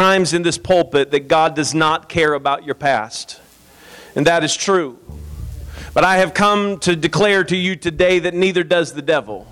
[0.00, 3.38] times in this pulpit that God does not care about your past.
[4.16, 4.98] And that is true.
[5.92, 9.46] But I have come to declare to you today that neither does the devil.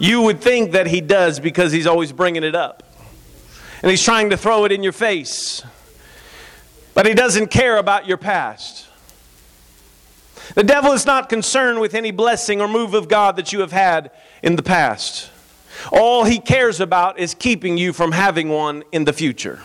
[0.00, 2.82] You would think that he does because he's always bringing it up.
[3.82, 5.62] And he's trying to throw it in your face.
[6.92, 8.88] But he doesn't care about your past.
[10.56, 13.70] The devil is not concerned with any blessing or move of God that you have
[13.70, 14.10] had
[14.42, 15.30] in the past.
[15.92, 19.60] All he cares about is keeping you from having one in the future.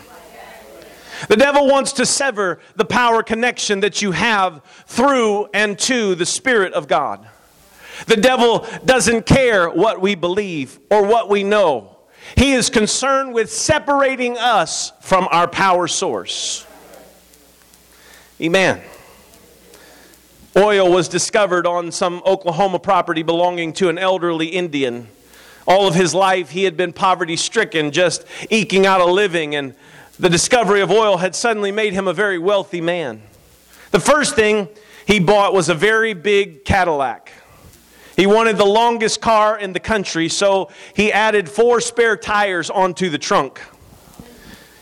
[1.28, 6.26] The devil wants to sever the power connection that you have through and to the
[6.26, 7.26] Spirit of God.
[8.06, 11.96] The devil doesn't care what we believe or what we know.
[12.36, 16.66] He is concerned with separating us from our power source.
[18.40, 18.80] Amen.
[20.56, 25.08] Oil was discovered on some Oklahoma property belonging to an elderly Indian.
[25.66, 29.74] All of his life, he had been poverty stricken, just eking out a living, and
[30.18, 33.22] the discovery of oil had suddenly made him a very wealthy man.
[33.90, 34.68] The first thing
[35.06, 37.32] he bought was a very big Cadillac.
[38.16, 43.08] He wanted the longest car in the country, so he added four spare tires onto
[43.08, 43.60] the trunk.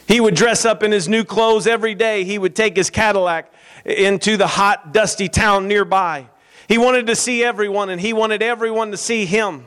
[0.09, 2.25] He would dress up in his new clothes every day.
[2.25, 3.53] He would take his Cadillac
[3.85, 6.27] into the hot, dusty town nearby.
[6.67, 9.67] He wanted to see everyone, and he wanted everyone to see him.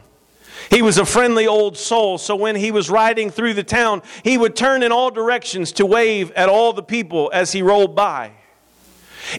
[0.70, 4.38] He was a friendly old soul, so when he was riding through the town, he
[4.38, 8.32] would turn in all directions to wave at all the people as he rolled by.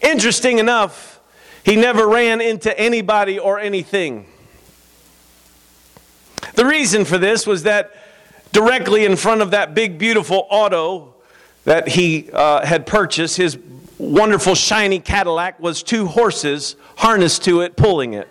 [0.03, 1.20] Interesting enough,
[1.64, 4.27] he never ran into anybody or anything.
[6.55, 7.94] The reason for this was that
[8.53, 11.14] directly in front of that big, beautiful auto
[11.64, 13.59] that he uh, had purchased, his
[13.98, 18.28] wonderful, shiny Cadillac, was two horses harnessed to it, pulling it.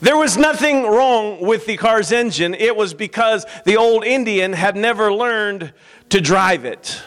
[0.00, 2.54] There was nothing wrong with the car's engine.
[2.54, 5.72] It was because the old Indian had never learned
[6.10, 7.02] to drive it.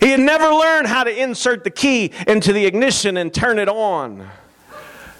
[0.00, 3.68] He had never learned how to insert the key into the ignition and turn it
[3.68, 4.28] on.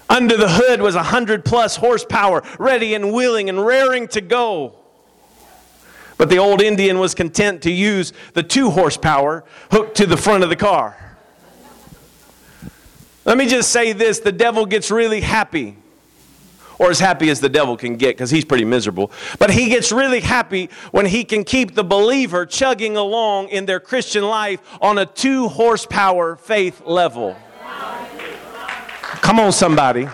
[0.08, 4.76] Under the hood was a hundred plus horsepower, ready and willing and raring to go.
[6.16, 10.44] But the old Indian was content to use the two horsepower hooked to the front
[10.44, 11.07] of the car.
[13.28, 15.76] Let me just say this the devil gets really happy
[16.78, 19.12] or as happy as the devil can get because he's pretty miserable.
[19.38, 23.80] But he gets really happy when he can keep the believer chugging along in their
[23.80, 27.36] Christian life on a two horsepower faith level.
[29.20, 30.08] Come on, somebody.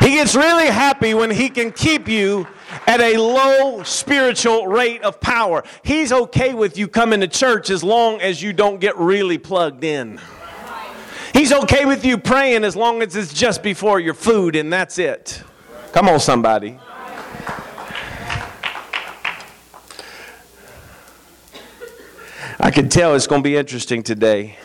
[0.00, 2.46] He gets really happy when he can keep you
[2.86, 5.62] at a low spiritual rate of power.
[5.84, 9.84] He's okay with you coming to church as long as you don't get really plugged
[9.84, 10.18] in.
[11.36, 14.98] He's okay with you praying as long as it's just before your food and that's
[14.98, 15.42] it.
[15.92, 16.78] Come on, somebody.
[22.58, 24.56] I can tell it's going to be interesting today.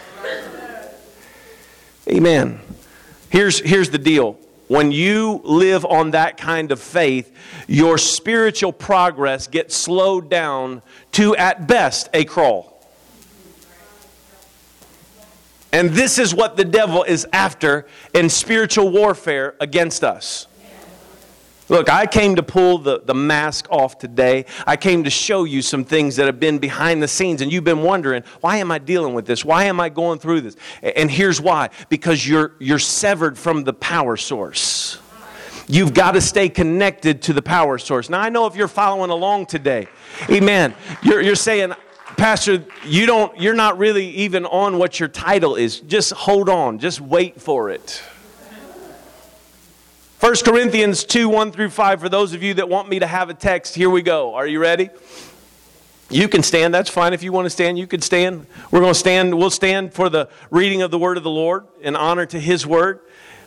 [2.07, 2.61] Amen.
[3.29, 4.39] Here's, here's the deal.
[4.69, 7.35] When you live on that kind of faith,
[7.67, 12.70] your spiritual progress gets slowed down to, at best, a crawl.
[15.73, 20.47] And this is what the devil is after in spiritual warfare against us.
[21.69, 24.43] Look, I came to pull the, the mask off today.
[24.67, 27.63] I came to show you some things that have been behind the scenes, and you've
[27.63, 29.45] been wondering, why am I dealing with this?
[29.45, 30.57] Why am I going through this?
[30.81, 34.99] And here's why because you're, you're severed from the power source.
[35.67, 38.09] You've got to stay connected to the power source.
[38.09, 39.87] Now, I know if you're following along today,
[40.29, 41.73] amen, you're, you're saying,
[42.17, 45.79] Pastor, you don't, you're not really even on what your title is.
[45.79, 48.03] Just hold on, just wait for it.
[50.19, 53.29] 1 Corinthians 2 1 through 5, for those of you that want me to have
[53.29, 54.35] a text, here we go.
[54.35, 54.89] Are you ready?
[56.11, 56.73] You can stand.
[56.73, 57.13] That's fine.
[57.13, 58.45] If you want to stand, you can stand.
[58.69, 59.35] We're going to stand.
[59.35, 62.67] We'll stand for the reading of the word of the Lord in honor to his
[62.67, 62.99] word.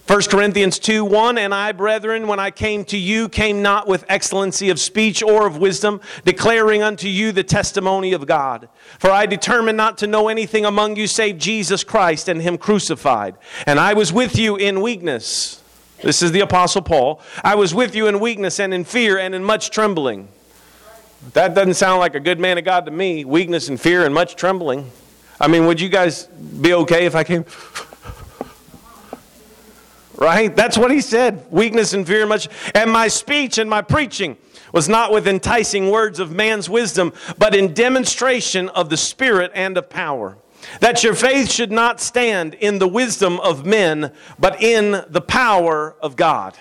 [0.06, 4.04] 1 Corinthians 2 1 And I, brethren, when I came to you, came not with
[4.06, 8.68] excellency of speech or of wisdom, declaring unto you the testimony of God.
[8.98, 13.36] For I determined not to know anything among you save Jesus Christ and Him crucified.
[13.66, 15.62] And I was with you in weakness.
[16.02, 17.22] This is the Apostle Paul.
[17.42, 20.28] I was with you in weakness and in fear and in much trembling.
[21.32, 23.24] That doesn't sound like a good man of God to me.
[23.24, 24.90] Weakness and fear and much trembling.
[25.40, 27.46] I mean, would you guys be okay if I came?
[30.16, 30.54] Right?
[30.54, 31.46] That's what he said.
[31.50, 32.48] Weakness and fear much.
[32.74, 34.36] And my speech and my preaching
[34.72, 39.76] was not with enticing words of man's wisdom, but in demonstration of the Spirit and
[39.76, 40.36] of power.
[40.80, 45.94] That your faith should not stand in the wisdom of men, but in the power
[46.00, 46.56] of God.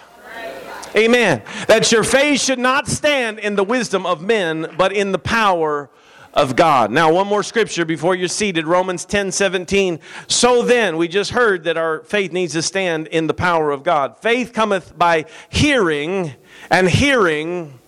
[0.95, 1.41] Amen.
[1.67, 5.89] That your faith should not stand in the wisdom of men, but in the power
[6.33, 6.91] of God.
[6.91, 9.99] Now, one more scripture before you're seated Romans 10 17.
[10.27, 13.83] So then, we just heard that our faith needs to stand in the power of
[13.83, 14.17] God.
[14.17, 16.33] Faith cometh by hearing,
[16.69, 17.79] and hearing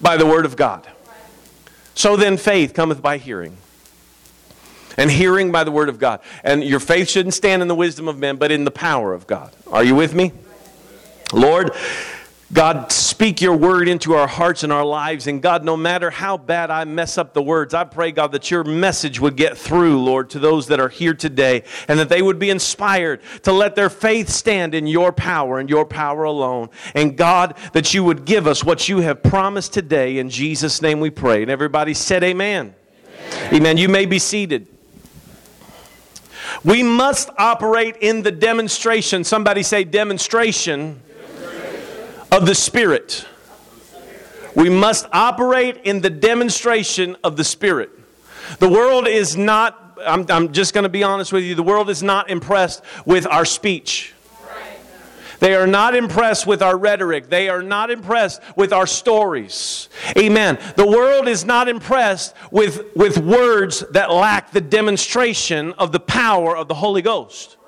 [0.00, 0.86] by the word of God.
[1.94, 3.56] So then, faith cometh by hearing.
[4.96, 6.20] And hearing by the word of God.
[6.44, 9.26] And your faith shouldn't stand in the wisdom of men, but in the power of
[9.26, 9.52] God.
[9.66, 10.32] Are you with me?
[11.32, 11.72] Lord,
[12.52, 15.26] God, speak your word into our hearts and our lives.
[15.26, 18.50] And God, no matter how bad I mess up the words, I pray, God, that
[18.50, 22.20] your message would get through, Lord, to those that are here today and that they
[22.20, 26.68] would be inspired to let their faith stand in your power and your power alone.
[26.94, 30.18] And God, that you would give us what you have promised today.
[30.18, 31.40] In Jesus' name we pray.
[31.40, 32.74] And everybody said, Amen.
[33.32, 33.54] Amen.
[33.54, 33.76] amen.
[33.78, 34.68] You may be seated.
[36.62, 39.24] We must operate in the demonstration.
[39.24, 41.00] Somebody say, demonstration
[42.34, 43.24] of the Spirit.
[44.56, 47.90] We must operate in the demonstration of the Spirit.
[48.58, 51.88] The world is not, I'm, I'm just going to be honest with you, the world
[51.88, 54.14] is not impressed with our speech.
[55.38, 57.28] They are not impressed with our rhetoric.
[57.28, 59.88] They are not impressed with our stories.
[60.16, 60.58] Amen.
[60.74, 66.56] The world is not impressed with, with words that lack the demonstration of the power
[66.56, 67.58] of the Holy Ghost.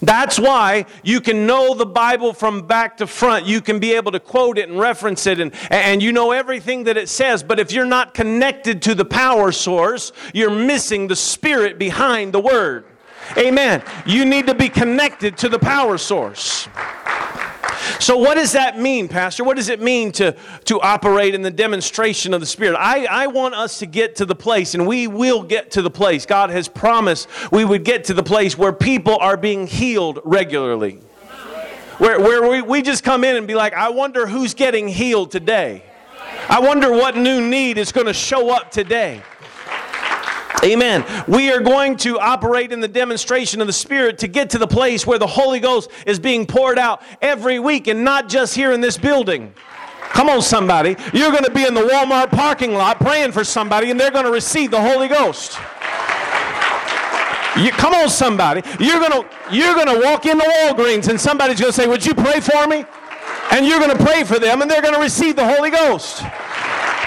[0.00, 3.46] That's why you can know the Bible from back to front.
[3.46, 6.84] You can be able to quote it and reference it, and, and you know everything
[6.84, 7.42] that it says.
[7.42, 12.40] But if you're not connected to the power source, you're missing the spirit behind the
[12.40, 12.84] word.
[13.36, 13.82] Amen.
[14.06, 16.68] You need to be connected to the power source.
[18.00, 19.44] So, what does that mean, Pastor?
[19.44, 22.76] What does it mean to, to operate in the demonstration of the Spirit?
[22.76, 25.90] I, I want us to get to the place, and we will get to the
[25.90, 26.26] place.
[26.26, 31.00] God has promised we would get to the place where people are being healed regularly.
[31.98, 35.32] Where, where we, we just come in and be like, I wonder who's getting healed
[35.32, 35.82] today.
[36.48, 39.20] I wonder what new need is going to show up today.
[40.64, 41.04] Amen.
[41.28, 44.66] We are going to operate in the demonstration of the Spirit to get to the
[44.66, 48.72] place where the Holy Ghost is being poured out every week and not just here
[48.72, 49.54] in this building.
[50.10, 50.96] Come on, somebody.
[51.12, 54.24] You're going to be in the Walmart parking lot praying for somebody and they're going
[54.24, 55.58] to receive the Holy Ghost.
[57.56, 58.62] You, come on, somebody.
[58.80, 62.04] You're going to you're going to walk into Walgreens and somebody's going to say, Would
[62.04, 62.84] you pray for me?
[63.50, 66.22] And you're going to pray for them and they're going to receive the Holy Ghost.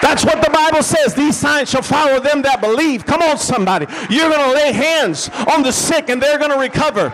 [0.01, 1.13] That's what the Bible says.
[1.13, 3.06] These signs shall follow them that believe.
[3.06, 3.86] Come on, somebody.
[4.09, 7.13] You're going to lay hands on the sick and they're going to recover.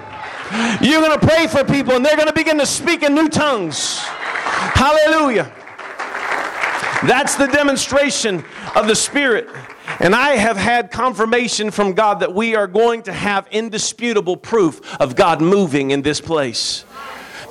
[0.81, 3.27] You're going to pray for people and they're going to begin to speak in new
[3.27, 3.99] tongues.
[3.99, 5.51] Hallelujah.
[7.05, 8.43] That's the demonstration
[8.75, 9.49] of the Spirit.
[9.99, 14.99] And I have had confirmation from God that we are going to have indisputable proof
[14.99, 16.85] of God moving in this place.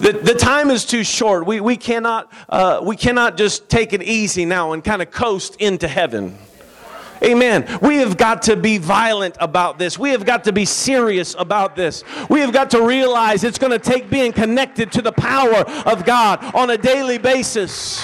[0.01, 1.47] The, the time is too short.
[1.47, 5.57] We, we, cannot, uh, we cannot just take it easy now and kind of coast
[5.57, 6.37] into heaven.
[7.23, 7.79] Amen.
[7.81, 9.99] We have got to be violent about this.
[9.99, 12.05] We have got to be serious about this.
[12.29, 16.05] We have got to realize it's going to take being connected to the power of
[16.05, 18.03] God on a daily basis.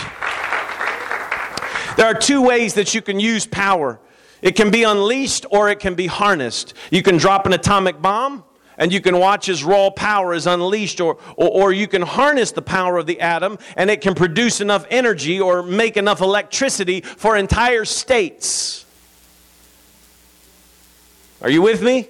[1.98, 4.00] There are two ways that you can use power
[4.42, 6.74] it can be unleashed or it can be harnessed.
[6.90, 8.44] You can drop an atomic bomb
[8.78, 12.52] and you can watch as raw power is unleashed, or, or, or, you can harness
[12.52, 17.00] the power of the atom and it can produce enough energy or make enough electricity
[17.00, 18.84] for entire states.
[21.40, 22.08] Are you with me?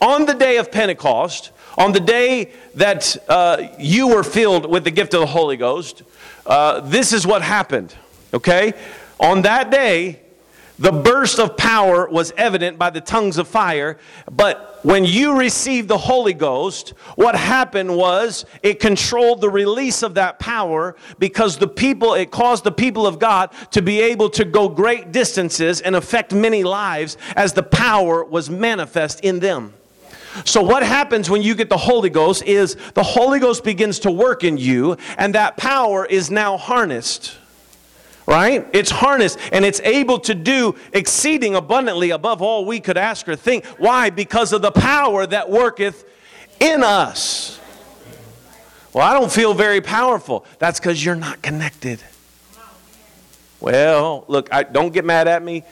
[0.00, 4.90] On the day of Pentecost, on the day that uh, you were filled with the
[4.90, 6.02] gift of the Holy Ghost,
[6.46, 7.94] uh, this is what happened.
[8.34, 8.72] Okay?
[9.20, 10.21] On that day,
[10.82, 13.98] the burst of power was evident by the tongues of fire,
[14.28, 20.14] but when you received the Holy Ghost, what happened was it controlled the release of
[20.14, 24.44] that power because the people, it caused the people of God to be able to
[24.44, 29.74] go great distances and affect many lives as the power was manifest in them.
[30.44, 34.10] So, what happens when you get the Holy Ghost is the Holy Ghost begins to
[34.10, 37.36] work in you, and that power is now harnessed
[38.26, 38.66] right?
[38.72, 43.36] It's harnessed and it's able to do exceeding abundantly above all we could ask or
[43.36, 43.64] think.
[43.78, 44.10] Why?
[44.10, 46.04] Because of the power that worketh
[46.60, 47.58] in us.
[48.92, 50.44] Well, I don't feel very powerful.
[50.58, 52.00] That's because you're not connected.
[53.60, 55.64] Well, look, I, don't get mad at me.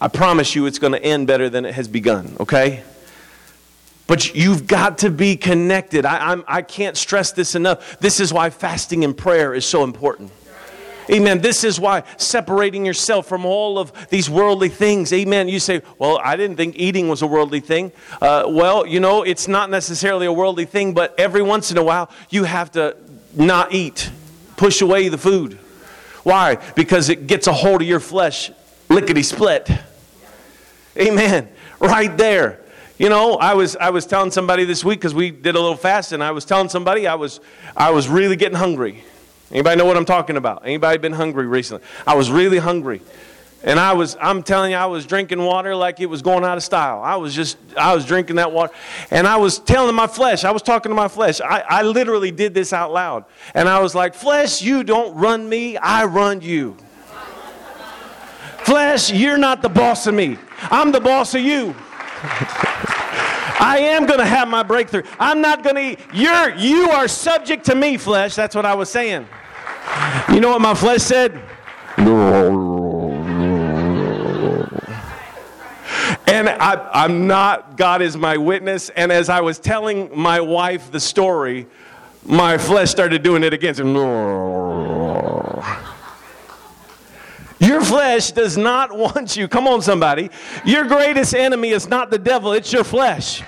[0.00, 2.82] I promise you it's going to end better than it has begun, okay?
[4.06, 6.04] But you've got to be connected.
[6.04, 7.98] I, I'm, I can't stress this enough.
[7.98, 10.32] This is why fasting and prayer is so important.
[11.10, 11.40] Amen.
[11.40, 15.12] This is why separating yourself from all of these worldly things.
[15.12, 15.48] Amen.
[15.48, 17.92] You say, well, I didn't think eating was a worldly thing.
[18.20, 21.82] Uh, well, you know, it's not necessarily a worldly thing, but every once in a
[21.82, 22.96] while, you have to
[23.34, 24.10] not eat,
[24.56, 25.58] push away the food.
[26.24, 26.56] Why?
[26.74, 28.50] Because it gets a hold of your flesh,
[28.88, 29.70] lickety split.
[30.98, 31.48] Amen.
[31.78, 32.60] Right there.
[32.98, 35.76] You know, I was I was telling somebody this week because we did a little
[35.76, 37.40] fast, and I was telling somebody I was
[37.76, 39.04] I was really getting hungry.
[39.50, 40.62] Anybody know what I'm talking about?
[40.64, 41.86] Anybody been hungry recently?
[42.06, 43.00] I was really hungry.
[43.62, 46.56] And I was, I'm telling you, I was drinking water like it was going out
[46.56, 47.02] of style.
[47.02, 48.72] I was just, I was drinking that water.
[49.10, 51.40] And I was telling my flesh, I was talking to my flesh.
[51.40, 53.24] I, I literally did this out loud.
[53.54, 56.76] And I was like, Flesh, you don't run me, I run you.
[58.58, 60.38] flesh, you're not the boss of me,
[60.70, 61.74] I'm the boss of you.
[63.58, 65.02] I am going to have my breakthrough.
[65.18, 66.00] I'm not going to eat.
[66.12, 68.34] You're, you are subject to me, flesh.
[68.34, 69.26] That's what I was saying.
[70.32, 71.40] You know what my flesh said?
[76.28, 78.90] And I, am not, God is my witness.
[78.90, 81.66] And as I was telling my wife the story,
[82.24, 83.88] my flesh started doing it against Your
[87.88, 89.48] flesh does not want you.
[89.48, 90.30] Come on, somebody.
[90.64, 93.42] Your greatest enemy is not the devil, it's your flesh.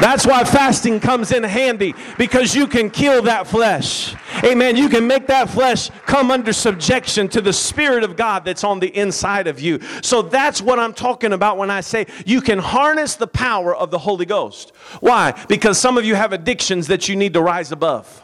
[0.00, 4.14] That's why fasting comes in handy because you can kill that flesh.
[4.42, 4.76] Amen.
[4.76, 8.80] You can make that flesh come under subjection to the Spirit of God that's on
[8.80, 9.80] the inside of you.
[10.02, 13.92] So that's what I'm talking about when I say you can harness the power of
[13.92, 14.72] the Holy Ghost.
[14.98, 15.32] Why?
[15.48, 18.23] Because some of you have addictions that you need to rise above.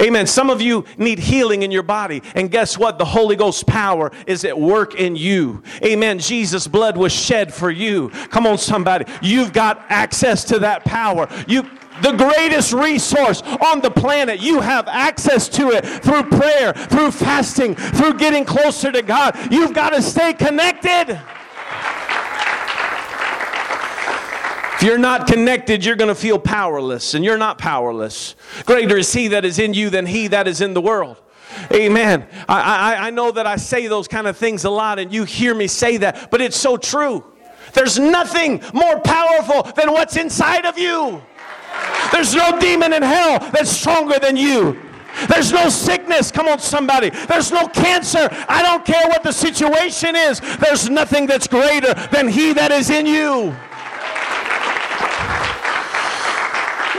[0.00, 0.26] Amen.
[0.26, 2.22] Some of you need healing in your body.
[2.34, 2.98] And guess what?
[2.98, 5.62] The Holy Ghost power is at work in you.
[5.84, 6.18] Amen.
[6.18, 8.10] Jesus' blood was shed for you.
[8.30, 9.06] Come on, somebody.
[9.22, 11.28] You've got access to that power.
[11.46, 11.68] You
[12.02, 14.40] the greatest resource on the planet.
[14.40, 19.36] You have access to it through prayer, through fasting, through getting closer to God.
[19.52, 21.20] You've got to stay connected.
[24.84, 28.34] You're not connected, you're going to feel powerless, and you're not powerless.
[28.66, 31.20] Greater is He that is in you than He that is in the world.
[31.72, 32.26] Amen.
[32.48, 35.24] I, I, I know that I say those kind of things a lot, and you
[35.24, 37.24] hear me say that, but it's so true.
[37.72, 41.22] There's nothing more powerful than what's inside of you.
[42.12, 44.80] There's no demon in hell that's stronger than you.
[45.28, 46.30] There's no sickness.
[46.30, 47.10] Come on, somebody.
[47.10, 48.28] There's no cancer.
[48.48, 50.40] I don't care what the situation is.
[50.58, 53.54] There's nothing that's greater than He that is in you.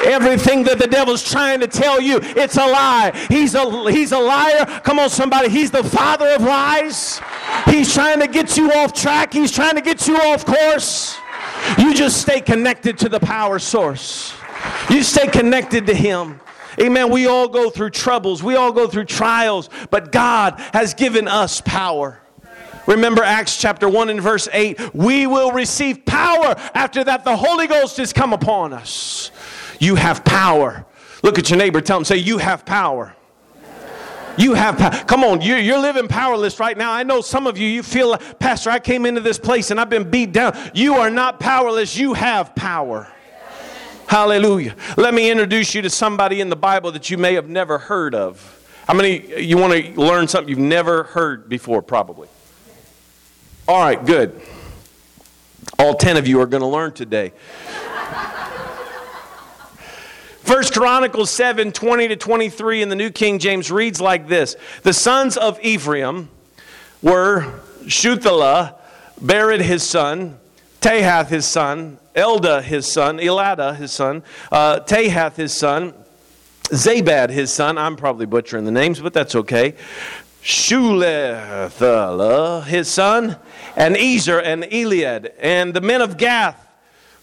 [0.05, 3.11] Everything that the devil's trying to tell you, it's a lie.
[3.29, 4.65] He's a, he's a liar.
[4.83, 5.49] Come on, somebody.
[5.49, 7.19] He's the father of lies.
[7.65, 9.33] He's trying to get you off track.
[9.33, 11.17] He's trying to get you off course.
[11.77, 14.35] You just stay connected to the power source.
[14.89, 16.39] You stay connected to him.
[16.79, 17.09] Amen.
[17.09, 18.43] We all go through troubles.
[18.43, 22.19] We all go through trials, but God has given us power.
[22.87, 24.93] Remember Acts chapter 1 and verse 8.
[24.93, 29.31] We will receive power after that the Holy Ghost has come upon us.
[29.79, 30.85] You have power.
[31.23, 33.15] Look at your neighbor, tell him, say, You have power.
[34.37, 34.91] You have power.
[35.05, 36.91] Come on, you're, you're living powerless right now.
[36.91, 39.79] I know some of you, you feel like, Pastor, I came into this place and
[39.79, 40.57] I've been beat down.
[40.73, 43.07] You are not powerless, you have power.
[44.07, 44.75] Hallelujah.
[44.97, 48.13] Let me introduce you to somebody in the Bible that you may have never heard
[48.13, 48.51] of.
[48.87, 52.27] How many you want to learn something you've never heard before, probably?
[53.67, 54.39] All right, good.
[55.79, 57.33] All 10 of you are going to learn today.
[60.45, 64.93] First Chronicles 7 20 to 23 in the New King James reads like this The
[64.93, 66.29] sons of Ephraim
[67.01, 68.75] were Shuthelah,
[69.19, 70.37] Bered his son,
[70.81, 74.21] Tahath his son, Elda his son, Elada his son,
[74.51, 75.95] uh, Tahath his son,
[76.65, 77.79] Zabad his son.
[77.79, 79.73] I'm probably butchering the names, but that's okay.
[80.43, 83.37] Shulethala his son,
[83.75, 85.33] and Ezer and Eliad.
[85.39, 86.61] And the men of Gath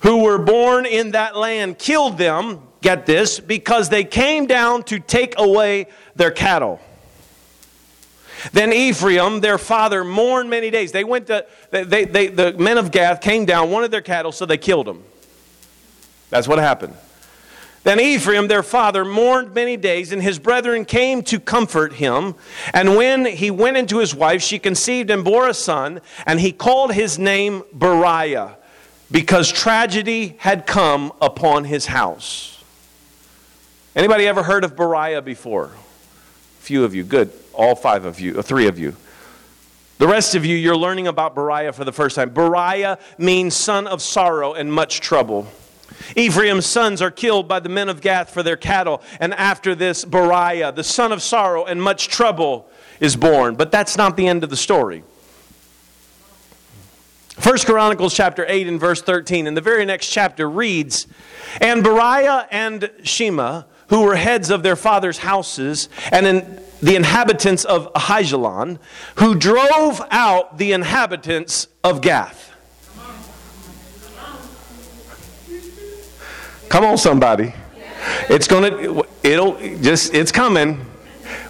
[0.01, 4.99] who were born in that land killed them get this, because they came down to
[4.99, 6.79] take away their cattle.
[8.53, 10.93] Then Ephraim, their father, mourned many days.
[10.93, 14.45] They went to, they, they, the men of Gath came down, wanted their cattle, so
[14.45, 15.05] they killed them.
[16.29, 16.95] That's what happened.
[17.85, 22.35] Then Ephraim, their father, mourned many days, and his brethren came to comfort him.
[22.73, 26.53] And when he went into his wife, she conceived and bore a son, and he
[26.53, 28.57] called his name Beriah,
[29.11, 32.62] because tragedy had come upon his house.
[33.95, 35.65] Anybody ever heard of Beriah before?
[35.67, 37.05] A few of you.
[37.05, 37.31] Good.
[37.53, 38.97] All five of you, or three of you.
[39.99, 42.31] The rest of you, you're learning about Beriah for the first time.
[42.31, 45.47] Beriah means son of sorrow and much trouble.
[46.17, 50.05] Ephraim's sons are killed by the men of Gath for their cattle, and after this,
[50.05, 52.69] Beriah, the son of sorrow and much trouble,
[52.99, 53.55] is born.
[53.57, 55.05] But that's not the end of the story.
[57.29, 61.07] First Chronicles chapter 8 and verse 13, and the very next chapter reads,
[61.61, 67.63] And Beriah and Shema, who were heads of their father's houses, and in the inhabitants
[67.67, 68.79] of Ahijalon,
[69.17, 72.55] who drove out the inhabitants of Gath.
[76.71, 77.53] Come on, somebody.
[78.31, 80.87] It's gonna, it'll just, it's coming.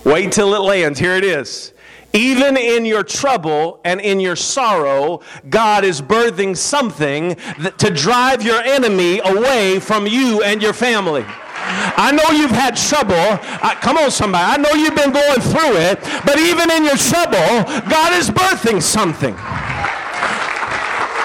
[0.03, 0.99] Wait till it lands.
[0.99, 1.73] Here it is.
[2.13, 8.43] Even in your trouble and in your sorrow, God is birthing something that, to drive
[8.43, 11.25] your enemy away from you and your family.
[11.97, 13.15] I know you've had trouble.
[13.15, 14.45] I, come on, somebody.
[14.45, 18.83] I know you've been going through it, but even in your trouble, God is birthing
[18.83, 19.35] something.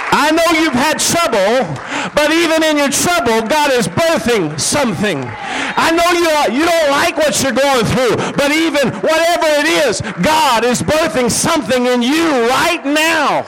[0.10, 1.68] I know you've had trouble,
[2.16, 5.24] but even in your trouble, God is birthing something.
[5.24, 9.68] I know you, are, you don't like what you're going through, but even whatever it
[9.86, 13.46] is, God is birthing something in you right now.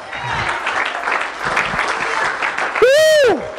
[2.81, 3.58] Woo!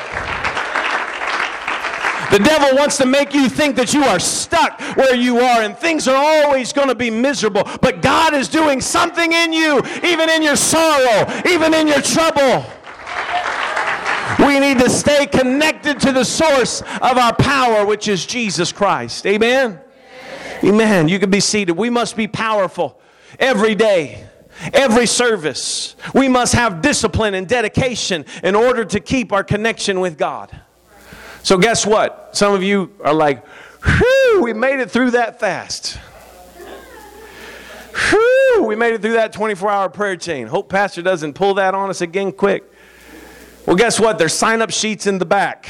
[2.30, 5.76] The devil wants to make you think that you are stuck where you are and
[5.76, 7.64] things are always going to be miserable.
[7.80, 12.64] But God is doing something in you, even in your sorrow, even in your trouble.
[14.38, 19.26] We need to stay connected to the source of our power, which is Jesus Christ.
[19.26, 19.80] Amen?
[20.62, 21.08] Amen.
[21.08, 21.72] You can be seated.
[21.72, 23.00] We must be powerful
[23.38, 24.26] every day.
[24.72, 30.18] Every service, we must have discipline and dedication in order to keep our connection with
[30.18, 30.60] God.
[31.42, 32.30] So, guess what?
[32.36, 33.44] Some of you are like,
[33.84, 35.98] whew, we made it through that fast.
[38.10, 40.46] Whew, we made it through that 24 hour prayer chain.
[40.46, 42.64] Hope Pastor doesn't pull that on us again quick.
[43.66, 44.18] Well, guess what?
[44.18, 45.68] There's sign up sheets in the back.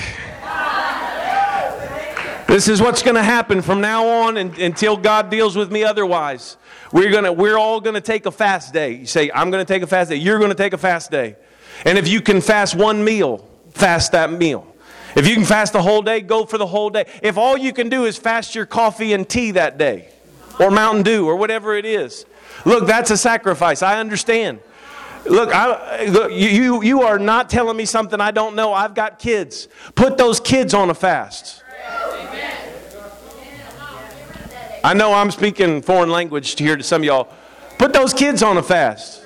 [2.46, 5.84] This is what's going to happen from now on and, until God deals with me
[5.84, 6.56] otherwise.
[6.92, 8.94] We're, gonna, we're all going to take a fast day.
[8.94, 10.16] You say, I'm going to take a fast day.
[10.16, 11.36] You're going to take a fast day.
[11.84, 14.69] And if you can fast one meal, fast that meal.
[15.16, 17.06] If you can fast the whole day, go for the whole day.
[17.22, 20.08] If all you can do is fast your coffee and tea that day,
[20.58, 22.26] or Mountain Dew, or whatever it is,
[22.64, 23.82] look, that's a sacrifice.
[23.82, 24.60] I understand.
[25.26, 28.72] Look, I, look you, you are not telling me something I don't know.
[28.72, 29.68] I've got kids.
[29.94, 31.62] Put those kids on a fast.
[34.82, 37.28] I know I'm speaking foreign language here to some of y'all.
[37.76, 39.22] Put those kids on a fast.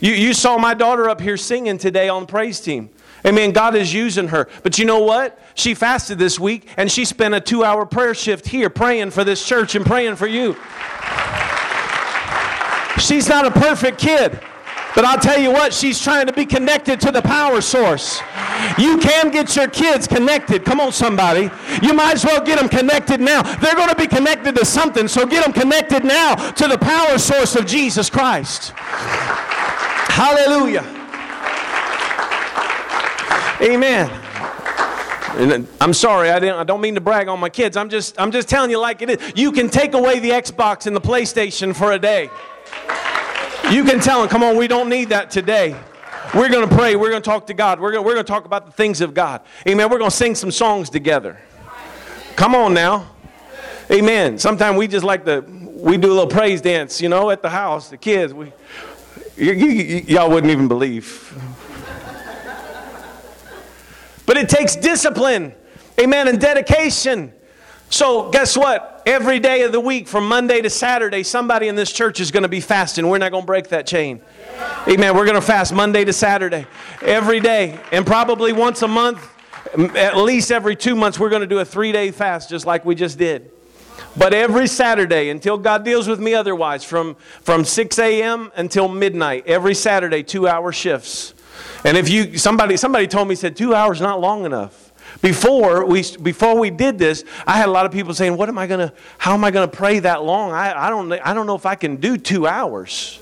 [0.00, 2.88] You, you saw my daughter up here singing today on praise team.
[3.26, 3.52] Amen.
[3.52, 4.48] God is using her.
[4.62, 5.38] But you know what?
[5.54, 9.24] She fasted this week and she spent a two hour prayer shift here praying for
[9.24, 10.56] this church and praying for you.
[12.98, 14.40] She's not a perfect kid.
[14.94, 18.20] But I'll tell you what, she's trying to be connected to the power source.
[18.76, 20.64] You can get your kids connected.
[20.64, 21.50] Come on, somebody.
[21.82, 23.42] You might as well get them connected now.
[23.58, 27.16] They're going to be connected to something, so get them connected now to the power
[27.18, 28.72] source of Jesus Christ.
[30.08, 30.97] Hallelujah.
[33.60, 34.10] Amen.
[35.36, 37.76] And uh, I'm sorry, I, didn't, I don't mean to brag on my kids.
[37.76, 39.32] I'm just, I'm just telling you like it is.
[39.36, 42.30] You can take away the Xbox and the PlayStation for a day.
[43.70, 45.76] You can tell them, come on, we don't need that today.
[46.34, 46.96] We're going to pray.
[46.96, 47.80] We're going to talk to God.
[47.80, 49.42] We're going, we're to talk about the things of God.
[49.66, 49.90] Amen.
[49.90, 51.38] We're going to sing some songs together.
[52.36, 53.10] Come on now.
[53.90, 54.38] Amen.
[54.38, 57.48] Sometimes we just like to, we do a little praise dance, you know, at the
[57.48, 58.34] house, the kids.
[58.34, 58.52] We, y-
[59.38, 61.34] y- y'all wouldn't even believe.
[64.28, 65.54] But it takes discipline,
[65.98, 67.32] amen, and dedication.
[67.88, 69.02] So, guess what?
[69.06, 72.42] Every day of the week, from Monday to Saturday, somebody in this church is going
[72.42, 73.08] to be fasting.
[73.08, 74.20] We're not going to break that chain.
[74.86, 75.16] Amen.
[75.16, 76.66] We're going to fast Monday to Saturday
[77.00, 77.80] every day.
[77.90, 79.26] And probably once a month,
[79.96, 82.84] at least every two months, we're going to do a three day fast just like
[82.84, 83.50] we just did.
[84.14, 88.52] But every Saturday, until God deals with me otherwise, from, from 6 a.m.
[88.56, 91.32] until midnight, every Saturday, two hour shifts.
[91.84, 94.92] And if you, somebody, somebody told me, said, two hours not long enough.
[95.22, 98.58] Before we, before we did this, I had a lot of people saying, What am
[98.58, 100.52] I to, how am I to pray that long?
[100.52, 103.20] I, I, don't, I don't know if I can do two hours.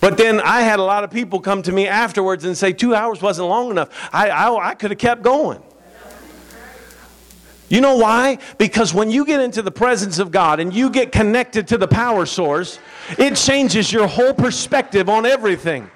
[0.00, 2.94] But then I had a lot of people come to me afterwards and say, Two
[2.94, 3.88] hours wasn't long enough.
[4.12, 5.62] I, I, I could have kept going.
[7.68, 8.38] You know why?
[8.58, 11.86] Because when you get into the presence of God and you get connected to the
[11.86, 12.80] power source,
[13.16, 15.88] it changes your whole perspective on everything.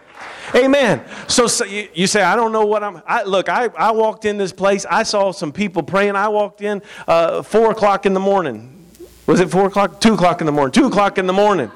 [0.54, 1.04] Amen.
[1.26, 3.02] So, so you, you, say, I don't know what I'm.
[3.06, 4.86] I, look, I, I walked in this place.
[4.88, 6.14] I saw some people praying.
[6.14, 8.86] I walked in uh, four o'clock in the morning.
[9.26, 10.00] Was it four o'clock?
[10.00, 10.70] Two o'clock in the morning.
[10.70, 11.72] Two o'clock in the morning.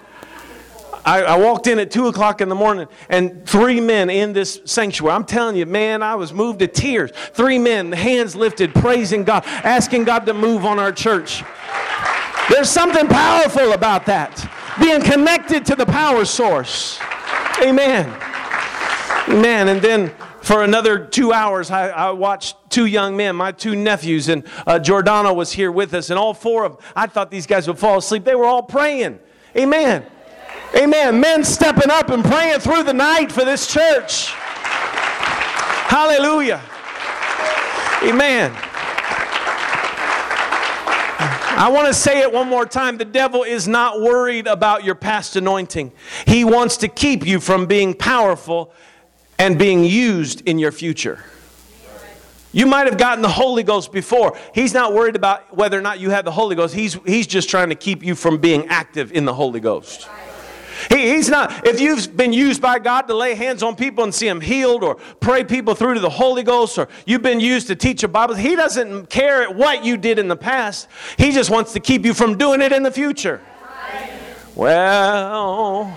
[1.05, 4.61] I, I, walked in at 2 o'clock in the morning, and three men in this
[4.67, 5.15] sanctuary.
[5.15, 7.13] I'm telling you, man, I was moved to tears.
[7.33, 11.45] Three men, hands lifted, praising God, asking God to move on our church.
[12.51, 14.51] There's something powerful about that.
[14.79, 16.99] Being connected to the power source.
[17.63, 18.28] Amen.
[19.29, 20.11] Man, and then
[20.41, 24.81] for another two hours, I, I, watched two young men, my two nephews, and uh,
[25.35, 27.99] was here with us, and all four of them, I thought these guys would fall
[27.99, 28.25] asleep.
[28.25, 29.19] They were all praying.
[29.55, 30.07] Amen.
[30.75, 31.21] Amen.
[31.21, 34.29] Men stepping up and praying through the night for this church.
[35.89, 36.63] Hallelujah.
[38.03, 38.53] Amen.
[41.61, 42.99] I want to say it one more time.
[42.99, 45.93] The devil is not worried about your past anointing.
[46.27, 48.73] He wants to keep you from being powerful
[49.39, 51.25] and being used in your future.
[52.53, 54.37] You might have gotten the Holy Ghost before.
[54.55, 56.75] He's not worried about whether or not you have the Holy Ghost.
[56.75, 60.09] He's, he's just trying to keep you from being active in the Holy Ghost.
[60.89, 64.15] He, he's not, if you've been used by God to lay hands on people and
[64.15, 67.67] see them healed or pray people through to the Holy Ghost or you've been used
[67.67, 70.89] to teach a Bible, He doesn't care what you did in the past.
[71.19, 73.43] He just wants to keep you from doing it in the future.
[74.55, 75.97] Well,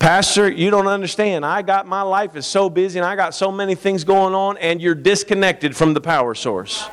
[0.00, 1.44] Pastor, you don't understand.
[1.44, 4.56] I got my life is so busy and I got so many things going on,
[4.56, 6.88] and you're disconnected from the power source.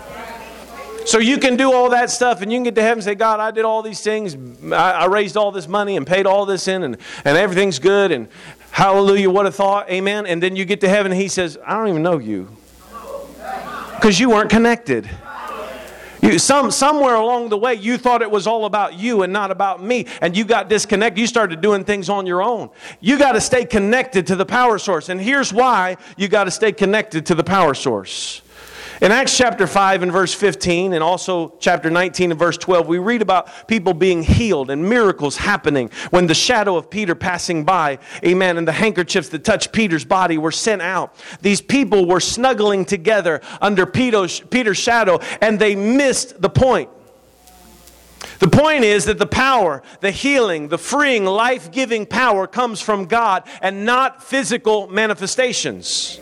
[1.05, 3.15] So you can do all that stuff and you can get to heaven and say,
[3.15, 4.35] God, I did all these things.
[4.73, 8.11] I, I raised all this money and paid all this in and, and everything's good.
[8.11, 8.27] And
[8.71, 9.89] hallelujah, what a thought.
[9.89, 10.27] Amen.
[10.27, 12.49] And then you get to heaven and he says, I don't even know you.
[13.95, 15.09] Because you weren't connected.
[16.21, 19.51] You, some, somewhere along the way, you thought it was all about you and not
[19.51, 21.19] about me, and you got disconnected.
[21.19, 22.69] You started doing things on your own.
[22.99, 25.09] You got to stay connected to the power source.
[25.09, 28.41] And here's why you got to stay connected to the power source.
[28.99, 32.97] In Acts chapter 5 and verse 15, and also chapter 19 and verse 12, we
[32.97, 37.99] read about people being healed and miracles happening when the shadow of Peter passing by,
[38.25, 41.15] amen, and the handkerchiefs that touched Peter's body were sent out.
[41.41, 44.41] These people were snuggling together under Peter's,
[44.75, 46.89] shadow, and they missed the point.
[48.39, 53.05] The point is that the power, the healing, the freeing, life giving power comes from
[53.05, 56.19] God and not physical manifestations.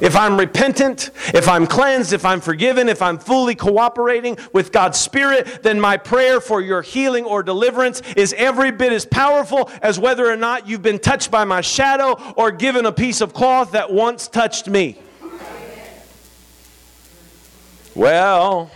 [0.00, 4.98] If I'm repentant, if I'm cleansed, if I'm forgiven, if I'm fully cooperating with God's
[4.98, 9.98] Spirit, then my prayer for your healing or deliverance is every bit as powerful as
[9.98, 13.72] whether or not you've been touched by my shadow or given a piece of cloth
[13.72, 14.98] that once touched me.
[17.94, 18.70] Well,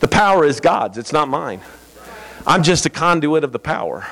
[0.00, 1.60] the power is God's, it's not mine.
[2.46, 4.06] I'm just a conduit of the power.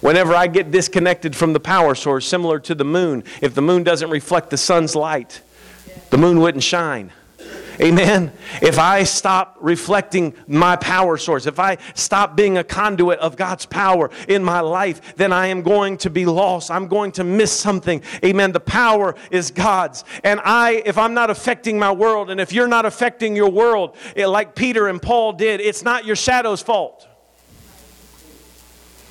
[0.00, 3.82] Whenever I get disconnected from the power source, similar to the moon, if the moon
[3.82, 5.40] doesn't reflect the sun's light,
[6.10, 7.12] the moon wouldn't shine.
[7.80, 8.32] Amen.
[8.60, 13.66] If I stop reflecting my power source, if I stop being a conduit of God's
[13.66, 16.72] power in my life, then I am going to be lost.
[16.72, 18.02] I'm going to miss something.
[18.24, 18.50] Amen.
[18.50, 20.04] The power is God's.
[20.24, 23.96] And I, if I'm not affecting my world, and if you're not affecting your world
[24.16, 27.07] eh, like Peter and Paul did, it's not your shadow's fault.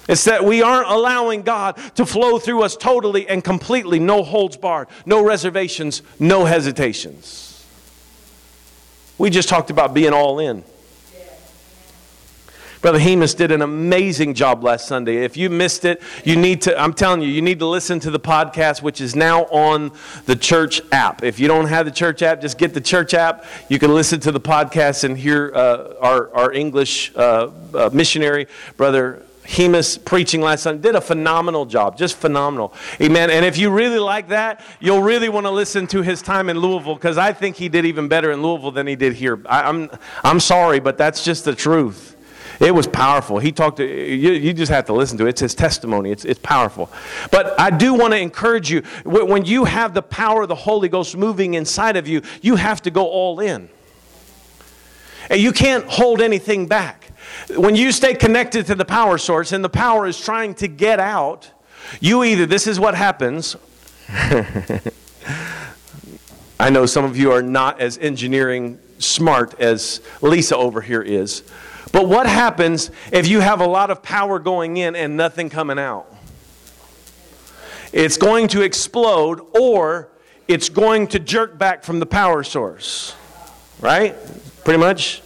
[0.08, 4.56] It's that we aren't allowing God to flow through us totally and completely, no holds
[4.56, 7.66] barred, no reservations, no hesitations.
[9.18, 10.64] We just talked about being all in.
[12.80, 15.26] Brother Hemus did an amazing job last Sunday.
[15.26, 18.12] If you missed it, you need to, I'm telling you, you need to listen to
[18.12, 19.92] the podcast, which is now on
[20.26, 21.24] the church app.
[21.24, 23.46] If you don't have the church app, just get the church app.
[23.68, 28.48] You can listen to the podcast and hear uh, our, our English uh, uh, missionary,
[28.78, 32.74] Brother Hemus preaching last Sunday did a phenomenal job, just phenomenal.
[33.02, 33.30] Amen.
[33.30, 36.60] And if you really like that, you'll really want to listen to his time in
[36.60, 39.42] Louisville because I think he did even better in Louisville than he did here.
[39.46, 42.16] I, am I'm, I'm sorry, but that's just the truth.
[42.60, 43.40] It was powerful.
[43.40, 45.30] He talked to you, you just have to listen to it.
[45.30, 46.12] It's his testimony.
[46.12, 46.92] It's, it's powerful.
[47.32, 50.90] But I do want to encourage you when you have the power of the Holy
[50.90, 53.70] Ghost moving inside of you, you have to go all in.
[55.30, 57.12] And you can't hold anything back.
[57.56, 61.00] When you stay connected to the power source and the power is trying to get
[61.00, 61.52] out,
[62.00, 63.56] you either, this is what happens.
[66.60, 71.44] I know some of you are not as engineering smart as Lisa over here is.
[71.92, 75.80] But what happens if you have a lot of power going in and nothing coming
[75.80, 76.14] out?
[77.94, 80.10] It's going to explode or
[80.48, 83.16] it's going to jerk back from the power source.
[83.80, 84.16] Right?
[84.64, 85.22] Pretty much?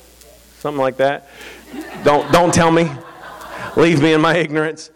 [0.59, 1.29] Something like that.
[2.03, 2.91] Don't, don't tell me.
[3.75, 4.91] Leave me in my ignorance.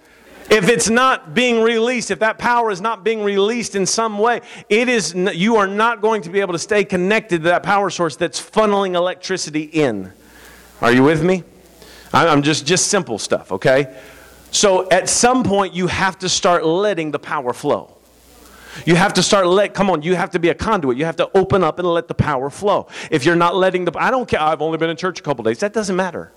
[0.50, 4.42] If it's not being released, if that power is not being released in some way,
[4.70, 7.90] it is, you are not going to be able to stay connected to that power
[7.90, 10.14] source that's funneling electricity in.
[10.82, 11.44] Are you with me?
[12.14, 13.98] I'm just, just simple stuff, okay?
[14.52, 17.96] So at some point, you have to start letting the power flow.
[18.86, 20.98] You have to start let come on, you have to be a conduit.
[20.98, 22.88] You have to open up and let the power flow.
[23.10, 25.46] If you're not letting the I don't care I've only been in church a couple
[25.46, 25.60] days.
[25.60, 26.34] That doesn't matter.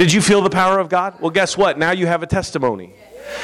[0.00, 1.20] Did you feel the power of God?
[1.20, 1.78] Well, guess what?
[1.78, 2.94] Now you have a testimony.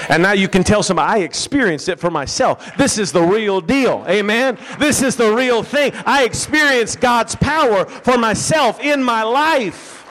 [0.08, 2.74] And now you can tell somebody, I experienced it for myself.
[2.78, 4.06] This is the real deal.
[4.08, 4.56] Amen.
[4.78, 5.92] This is the real thing.
[6.06, 10.02] I experienced God's power for myself in my life.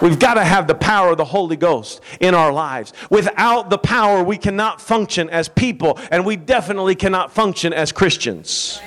[0.00, 2.92] We've got to have the power of the Holy Ghost in our lives.
[3.10, 8.80] Without the power, we cannot function as people, and we definitely cannot function as Christians.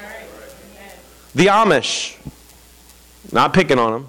[1.35, 2.15] The Amish,
[3.33, 4.07] not picking on them,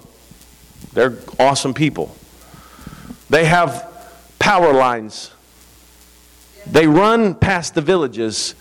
[0.93, 2.15] they're awesome people.
[3.31, 3.89] They have
[4.39, 5.31] power lines.
[6.67, 8.55] They run past the villages,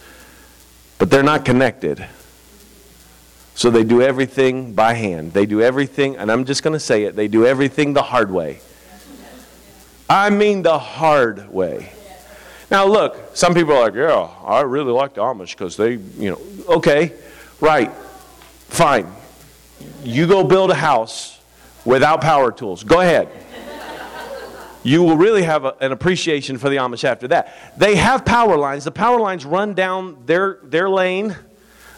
[0.96, 2.06] but they're not connected.
[3.56, 5.32] So they do everything by hand.
[5.32, 8.30] They do everything, and I'm just going to say it, they do everything the hard
[8.30, 8.60] way.
[10.08, 11.90] I mean the hard way.
[12.70, 16.30] Now, look, some people are like, yeah, I really like the Amish because they, you
[16.30, 16.40] know,
[16.76, 17.12] okay,
[17.60, 17.90] right,
[18.68, 19.08] fine.
[20.04, 21.40] You go build a house
[21.84, 22.84] without power tools.
[22.84, 23.28] Go ahead.
[24.82, 27.78] You will really have a, an appreciation for the Amish after that.
[27.78, 28.84] They have power lines.
[28.84, 31.36] The power lines run down their, their lane.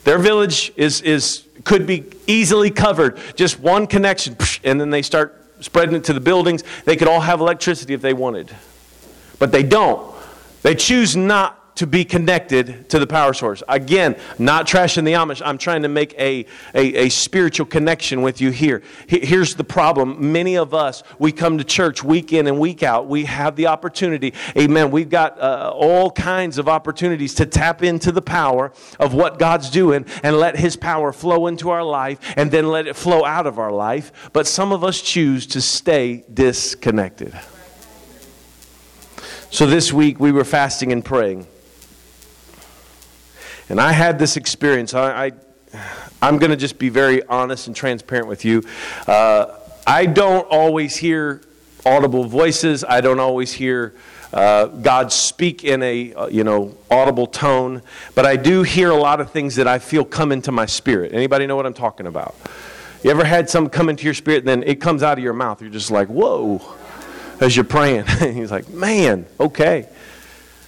[0.04, 3.18] Their village is, is could be easily covered.
[3.36, 6.64] Just one connection, and then they start spreading it to the buildings.
[6.84, 8.50] They could all have electricity if they wanted.
[9.38, 10.12] But they don't.
[10.62, 13.60] They choose not to be connected to the power source.
[13.66, 15.42] Again, not trashing the Amish.
[15.44, 18.84] I'm trying to make a, a, a, spiritual connection with you here.
[19.08, 20.30] Here's the problem.
[20.30, 23.08] Many of us, we come to church week in and week out.
[23.08, 24.32] We have the opportunity.
[24.56, 24.92] Amen.
[24.92, 29.68] We've got uh, all kinds of opportunities to tap into the power of what God's
[29.68, 33.48] doing and let His power flow into our life and then let it flow out
[33.48, 34.30] of our life.
[34.32, 37.36] But some of us choose to stay disconnected.
[39.50, 41.48] So this week we were fasting and praying.
[43.72, 44.92] And I had this experience.
[44.92, 45.32] I,
[46.20, 48.62] I, am going to just be very honest and transparent with you.
[49.06, 49.46] Uh,
[49.86, 51.40] I don't always hear
[51.86, 52.84] audible voices.
[52.84, 53.94] I don't always hear
[54.30, 57.80] uh, God speak in a uh, you know audible tone,
[58.14, 61.14] but I do hear a lot of things that I feel come into my spirit.
[61.14, 62.34] Anybody know what I'm talking about?
[63.02, 65.32] You ever had some come into your spirit, and then it comes out of your
[65.32, 65.62] mouth?
[65.62, 66.60] You're just like, whoa,
[67.40, 68.04] as you're praying.
[68.18, 69.88] He's like, man, okay.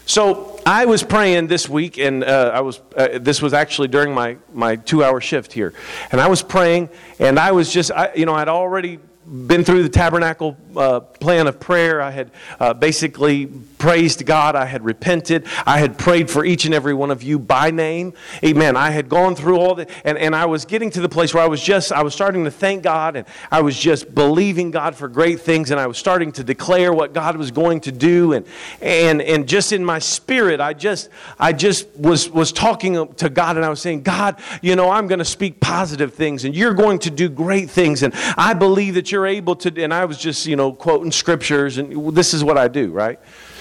[0.07, 2.81] So I was praying this week, and uh, I was.
[2.97, 5.75] Uh, this was actually during my my two hour shift here,
[6.11, 9.83] and I was praying, and I was just, I, you know, I'd already been through
[9.83, 12.01] the tabernacle uh, plan of prayer.
[12.01, 13.47] I had uh, basically
[13.79, 14.57] praised God.
[14.57, 15.47] I had repented.
[15.67, 18.15] I had prayed for each and every one of you by name.
[18.43, 18.77] Amen.
[18.77, 21.43] I had gone through all the, and, and I was getting to the place where
[21.43, 24.95] I was just, I was starting to thank God and I was just believing God
[24.95, 28.33] for great things and I was starting to declare what God was going to do.
[28.33, 28.47] And,
[28.81, 31.09] and, and just in my spirit, I just,
[31.39, 35.07] I just was, was talking to God and I was saying, God, you know, I'm
[35.07, 38.03] going to speak positive things and you're going to do great things.
[38.03, 41.79] And I believe that you're able to, and I was just, you know, quoting scriptures
[41.79, 43.21] and this is what I do, right?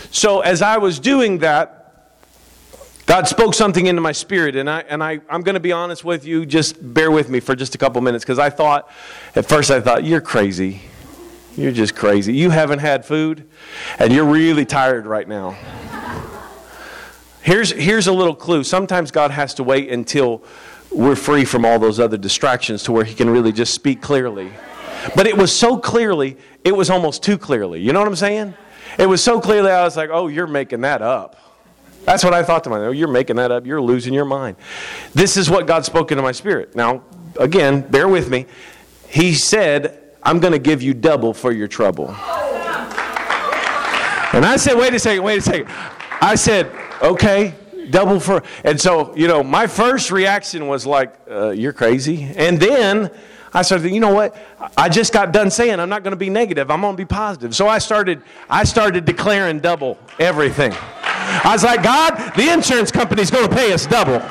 [0.09, 1.79] So as I was doing that,
[3.05, 6.05] God spoke something into my spirit, and I and I I'm going to be honest
[6.05, 6.45] with you.
[6.45, 8.89] Just bear with me for just a couple minutes, because I thought,
[9.35, 10.81] at first I thought you're crazy,
[11.57, 12.33] you're just crazy.
[12.33, 13.43] You haven't had food,
[13.99, 15.57] and you're really tired right now.
[17.41, 18.63] Here's here's a little clue.
[18.63, 20.41] Sometimes God has to wait until
[20.89, 24.53] we're free from all those other distractions to where He can really just speak clearly.
[25.15, 27.81] But it was so clearly, it was almost too clearly.
[27.81, 28.53] You know what I'm saying?
[28.97, 31.37] It was so clearly, I was like, oh, you're making that up.
[32.05, 32.89] That's what I thought to myself.
[32.89, 33.65] Oh, you're making that up.
[33.65, 34.57] You're losing your mind.
[35.13, 36.75] This is what God spoke into my spirit.
[36.75, 37.01] Now,
[37.39, 38.45] again, bear with me.
[39.07, 42.09] He said, I'm going to give you double for your trouble.
[44.33, 45.67] And I said, wait a second, wait a second.
[46.21, 47.53] I said, okay,
[47.89, 48.43] double for.
[48.63, 52.23] And so, you know, my first reaction was like, uh, you're crazy.
[52.35, 53.11] And then
[53.53, 54.35] I started you know what?
[54.75, 56.71] I just got done saying I'm not going to be negative.
[56.71, 57.55] I'm going to be positive.
[57.55, 60.73] So I started, I started declaring double everything.
[60.75, 64.17] I was like, God, the insurance company's going to pay us double.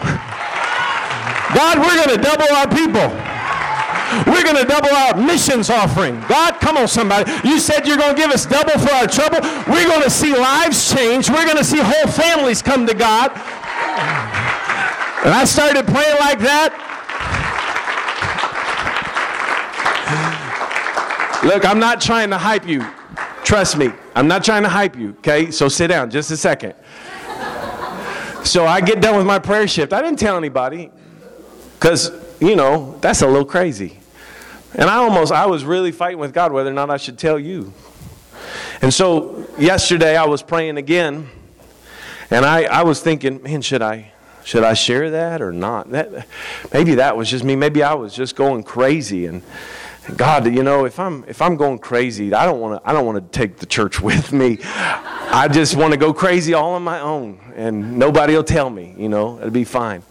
[1.54, 3.08] God, we're going to double our people.
[4.26, 6.20] We're going to double our missions offering.
[6.28, 7.30] God, come on, somebody.
[7.48, 9.38] You said you're going to give us double for our trouble.
[9.72, 11.30] We're going to see lives change.
[11.30, 13.30] We're going to see whole families come to God.
[15.22, 16.74] And I started praying like that.
[21.44, 22.87] Look, I'm not trying to hype you.
[23.42, 23.90] Trust me.
[24.14, 25.50] I'm not trying to hype you, okay?
[25.50, 26.74] So sit down just a second.
[28.44, 29.92] So I get done with my prayer shift.
[29.92, 30.90] I didn't tell anybody
[31.74, 33.98] because, you know, that's a little crazy.
[34.74, 37.38] And I almost, I was really fighting with God whether or not I should tell
[37.38, 37.72] you.
[38.81, 41.28] And so yesterday I was praying again,
[42.31, 44.12] and I, I was thinking, man, should I,
[44.44, 45.90] should I share that or not?
[45.90, 46.26] That,
[46.72, 47.55] maybe that was just me.
[47.55, 49.26] Maybe I was just going crazy.
[49.26, 49.42] And
[50.16, 53.06] God, you know, if I'm if I'm going crazy, I don't want to I don't
[53.06, 54.58] want to take the church with me.
[54.64, 58.94] I just want to go crazy all on my own, and nobody will tell me.
[58.98, 60.02] You know, it'll be fine.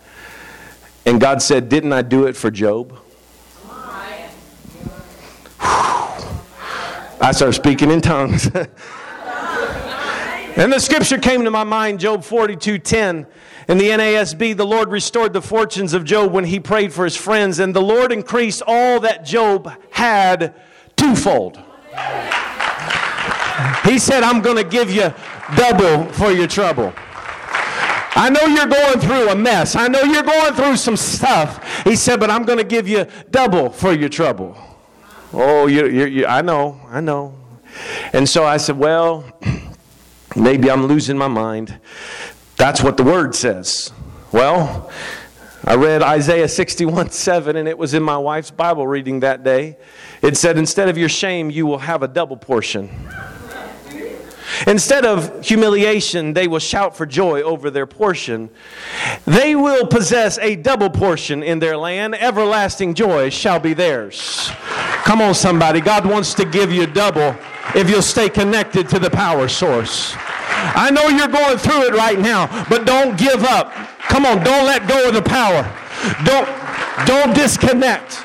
[1.05, 2.97] And God said, "Didn't I do it for Job?"
[7.23, 8.49] I started speaking in tongues.
[10.57, 13.27] and the scripture came to my mind, Job 42 10.
[13.67, 17.15] In the NASB, the Lord restored the fortunes of Job when he prayed for his
[17.15, 20.53] friends, and the Lord increased all that Job had
[20.95, 21.57] twofold.
[23.85, 25.13] He said, I'm going to give you
[25.55, 26.93] double for your trouble.
[28.13, 29.75] I know you're going through a mess.
[29.75, 31.83] I know you're going through some stuff.
[31.83, 34.57] He said, but I'm going to give you double for your trouble.
[35.33, 37.33] Oh, you, you, you, I know, I know.
[38.11, 39.23] And so I said, well,
[40.35, 41.79] maybe I'm losing my mind.
[42.57, 43.91] That's what the word says.
[44.31, 44.91] Well,
[45.63, 49.77] I read Isaiah 61 7, and it was in my wife's Bible reading that day.
[50.21, 52.89] It said, Instead of your shame, you will have a double portion.
[54.67, 58.49] Instead of humiliation, they will shout for joy over their portion.
[59.25, 62.15] They will possess a double portion in their land.
[62.15, 64.51] Everlasting joy shall be theirs.
[65.11, 65.81] Come on, somebody.
[65.81, 67.35] God wants to give you double
[67.75, 70.13] if you'll stay connected to the power source.
[70.15, 73.73] I know you're going through it right now, but don't give up.
[74.07, 75.63] Come on, don't let go of the power.
[76.23, 76.47] Don't
[77.05, 78.23] don't disconnect.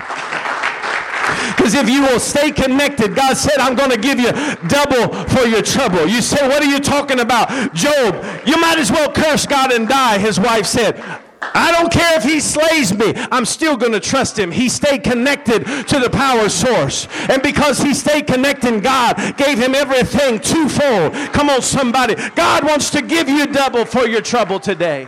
[1.57, 4.31] Because if you will stay connected, God said, I'm going to give you
[4.68, 6.07] double for your trouble.
[6.07, 7.75] You say, What are you talking about?
[7.75, 11.03] Job, you might as well curse God and die, his wife said.
[11.40, 13.12] I don't care if he slays me.
[13.31, 14.51] I'm still going to trust him.
[14.51, 17.09] He stayed connected to the power source.
[17.29, 21.12] And because he stayed connected, God gave him everything twofold.
[21.33, 22.14] Come on, somebody.
[22.35, 25.07] God wants to give you double for your trouble today.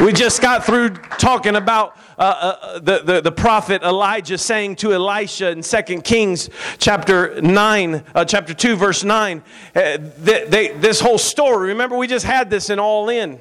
[0.00, 4.92] We just got through talking about uh, uh, the, the, the, prophet Elijah saying to
[4.92, 9.42] Elisha in 2 Kings chapter 9, uh, chapter 2, verse 9,
[9.74, 11.68] uh, they, they, this whole story.
[11.68, 13.38] Remember, we just had this in All In.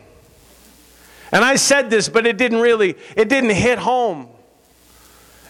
[1.32, 4.28] And I said this, but it didn't really, it didn't hit home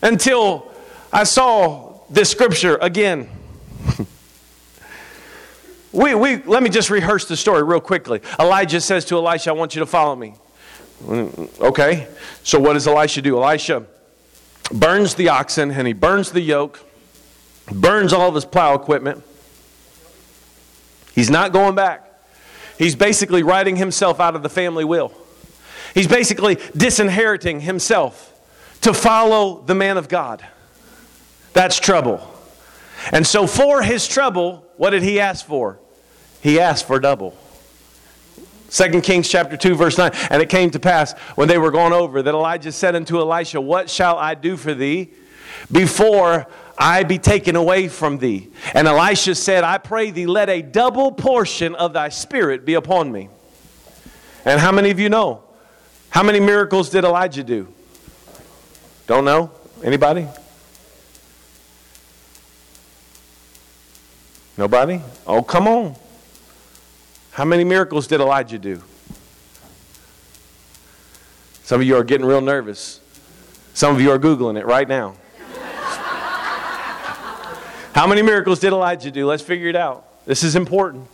[0.01, 0.71] until
[1.11, 3.29] I saw this scripture again.
[5.91, 8.21] we, we, let me just rehearse the story real quickly.
[8.39, 10.35] Elijah says to Elisha, I want you to follow me.
[11.59, 12.07] Okay,
[12.43, 13.41] so what does Elisha do?
[13.41, 13.85] Elisha
[14.71, 16.79] burns the oxen and he burns the yoke,
[17.71, 19.23] burns all of his plow equipment.
[21.13, 22.01] He's not going back.
[22.77, 25.13] He's basically writing himself out of the family will.
[25.95, 28.33] He's basically disinheriting himself
[28.81, 30.45] to follow the man of God.
[31.53, 32.21] That's trouble.
[33.13, 35.79] And so, for his trouble, what did he ask for?
[36.41, 37.35] He asked for double.
[38.69, 41.93] 2 Kings chapter 2 verse 9 and it came to pass when they were gone
[41.93, 45.11] over that Elijah said unto Elisha what shall I do for thee
[45.71, 50.63] before I be taken away from thee and Elisha said I pray thee let a
[50.63, 53.29] double portion of thy spirit be upon me
[54.43, 55.44] and how many of you know
[56.15, 57.67] how many miracles did Elijah do?
[59.05, 59.51] Don't know?
[59.83, 60.25] Anybody?
[64.57, 65.01] Nobody?
[65.27, 65.93] Oh, come on.
[67.31, 68.81] How many miracles did Elijah do?
[71.65, 73.01] Some of you are getting real nervous.
[73.73, 75.17] Some of you are Googling it right now.
[77.93, 79.25] How many miracles did Elijah do?
[79.25, 80.07] Let's figure it out.
[80.25, 81.09] This is important.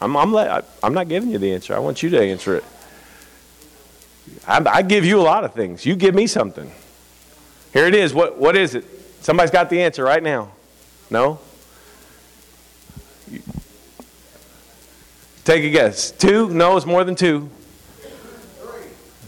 [0.00, 1.74] I'm, I'm, I'm not giving you the answer.
[1.74, 2.64] I want you to answer it.
[4.46, 5.86] I, I give you a lot of things.
[5.86, 6.70] You give me something.
[7.72, 8.12] Here it is.
[8.12, 8.84] What, what is it?
[9.22, 10.52] Somebody's got the answer right now.
[11.10, 11.38] No?
[15.44, 16.10] Take a guess.
[16.10, 16.50] Two?
[16.50, 17.50] No, it's more than two.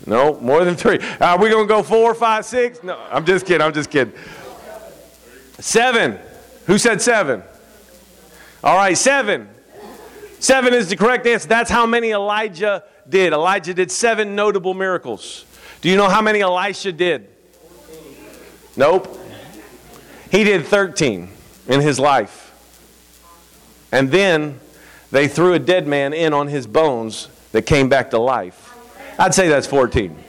[0.07, 0.99] No, more than three.
[1.21, 2.83] Are we going to go four, five, six?
[2.83, 3.63] No, I'm just kidding.
[3.63, 4.13] I'm just kidding.
[5.59, 6.19] Seven.
[6.67, 7.43] Who said seven?
[8.63, 9.49] All right, seven.
[10.41, 11.49] Seven is the correct answer.
[11.49, 13.33] That's how many Elijah did.
[13.33, 15.45] Elijah did seven notable miracles.
[15.81, 17.29] Do you know how many Elisha did?
[18.77, 19.21] Nope.
[20.31, 21.29] He did 13
[21.69, 22.53] in his life.
[23.93, 24.59] And then
[25.13, 28.75] they threw a dead man in on his bones that came back to life.
[29.19, 30.25] I'd say that's 14.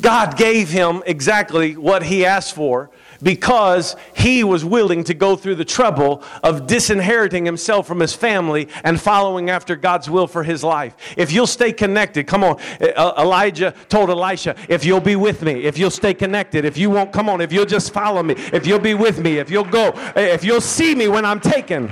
[0.00, 2.88] God gave him exactly what he asked for
[3.22, 8.68] because he was willing to go through the trouble of disinheriting himself from his family
[8.84, 10.94] and following after God's will for his life.
[11.16, 12.60] If you'll stay connected, come on.
[12.80, 17.12] Elijah told Elisha, if you'll be with me, if you'll stay connected, if you won't,
[17.12, 19.92] come on, if you'll just follow me, if you'll be with me, if you'll go,
[20.16, 21.90] if you'll see me when I'm taken.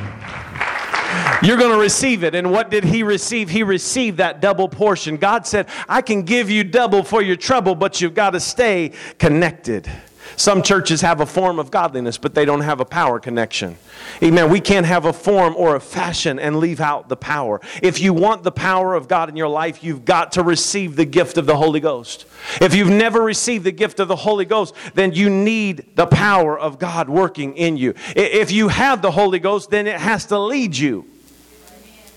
[1.43, 2.35] You're going to receive it.
[2.35, 3.49] And what did he receive?
[3.49, 5.17] He received that double portion.
[5.17, 8.93] God said, I can give you double for your trouble, but you've got to stay
[9.19, 9.91] connected.
[10.39, 13.77] Some churches have a form of godliness, but they don't have a power connection.
[14.23, 14.49] Amen.
[14.49, 17.61] We can't have a form or a fashion and leave out the power.
[17.83, 21.05] If you want the power of God in your life, you've got to receive the
[21.05, 22.25] gift of the Holy Ghost.
[22.61, 26.57] If you've never received the gift of the Holy Ghost, then you need the power
[26.57, 27.95] of God working in you.
[28.15, 31.05] If you have the Holy Ghost, then it has to lead you.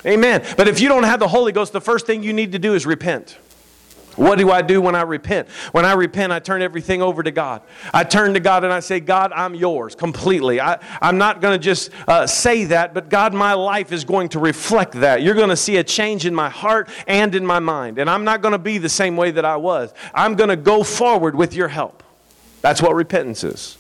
[0.06, 0.44] Amen.
[0.58, 2.76] But if you don't have the Holy Ghost, the first thing you need to do
[2.76, 3.40] is repent.
[4.18, 5.48] What do I do when I repent?
[5.72, 7.62] When I repent, I turn everything over to God.
[7.94, 10.60] I turn to God and I say, God, I'm yours completely.
[10.60, 14.30] I, am not going to just uh, say that, but God, my life is going
[14.30, 15.22] to reflect that.
[15.22, 18.00] You're going to see a change in my heart and in my mind.
[18.00, 19.94] And I'm not going to be the same way that I was.
[20.14, 22.04] I'm going to go forward with your help.
[22.62, 23.78] That's what repentance is.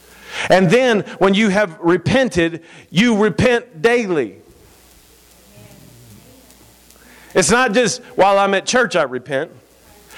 [0.50, 4.42] And then when you have repented, you repent daily.
[7.34, 9.52] It's not just while I'm at church I repent.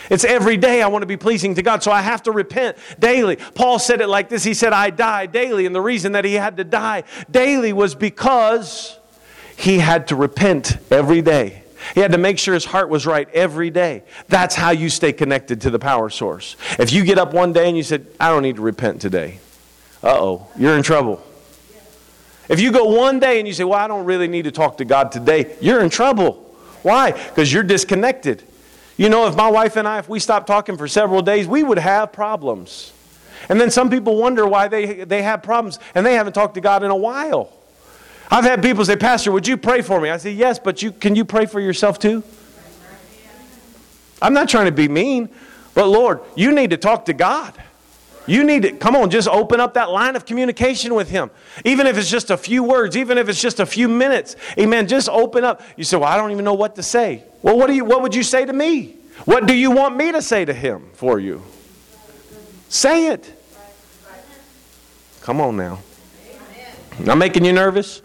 [0.10, 2.78] It's every day I want to be pleasing to God, so I have to repent
[3.00, 3.36] daily.
[3.36, 5.66] Paul said it like this He said, I die daily.
[5.66, 8.98] And the reason that he had to die daily was because
[9.58, 11.64] he had to repent every day.
[11.94, 14.04] He had to make sure his heart was right every day.
[14.30, 16.56] That's how you stay connected to the power source.
[16.80, 19.40] If you get up one day and you said, I don't need to repent today,
[20.02, 21.24] uh oh, you're in trouble.
[22.50, 24.78] If you go one day and you say, Well, I don't really need to talk
[24.78, 26.36] to God today, you're in trouble.
[26.82, 27.12] Why?
[27.12, 28.44] Because you're disconnected.
[28.98, 31.64] You know, if my wife and I, if we stopped talking for several days, we
[31.64, 32.94] would have problems.
[33.50, 36.62] And then some people wonder why they, they have problems and they haven't talked to
[36.62, 37.52] God in a while.
[38.32, 40.10] I've had people say, Pastor, would you pray for me?
[40.10, 42.24] I say, Yes, but you, can you pray for yourself too?
[44.22, 45.30] I'm not trying to be mean,
[45.74, 47.54] but Lord, you need to talk to God.
[48.26, 51.30] You need to, come on, just open up that line of communication with Him.
[51.66, 54.36] Even if it's just a few words, even if it's just a few minutes.
[54.58, 54.88] Amen.
[54.88, 55.62] Just open up.
[55.76, 57.24] You say, Well, I don't even know what to say.
[57.42, 58.96] Well, what, do you, what would you say to me?
[59.26, 61.44] What do you want me to say to Him for you?
[62.70, 63.40] Say it.
[65.22, 65.80] Come on now.
[67.00, 68.02] Not making you nervous?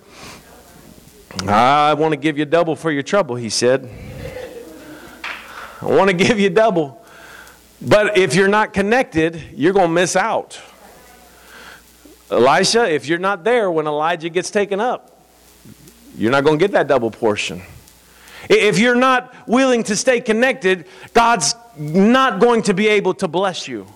[1.47, 3.89] I want to give you double for your trouble, he said.
[5.81, 6.98] I want to give you double.
[7.81, 10.61] But if you're not connected, you're going to miss out.
[12.31, 15.17] Elisha, if you're not there when Elijah gets taken up,
[16.17, 17.63] you're not going to get that double portion.
[18.51, 23.69] If you're not willing to stay connected, God's not going to be able to bless
[23.69, 23.87] you.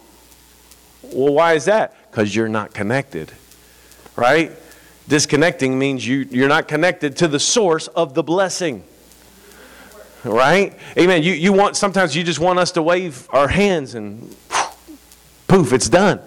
[1.02, 1.94] Well, why is that?
[2.10, 3.32] Because you're not connected,
[4.16, 4.52] right?
[5.08, 8.84] Disconnecting means you, you're not connected to the source of the blessing.
[10.24, 10.78] Right?
[10.96, 11.22] Amen.
[11.22, 14.34] You, you want, sometimes you just want us to wave our hands and
[15.48, 16.20] poof, it's done.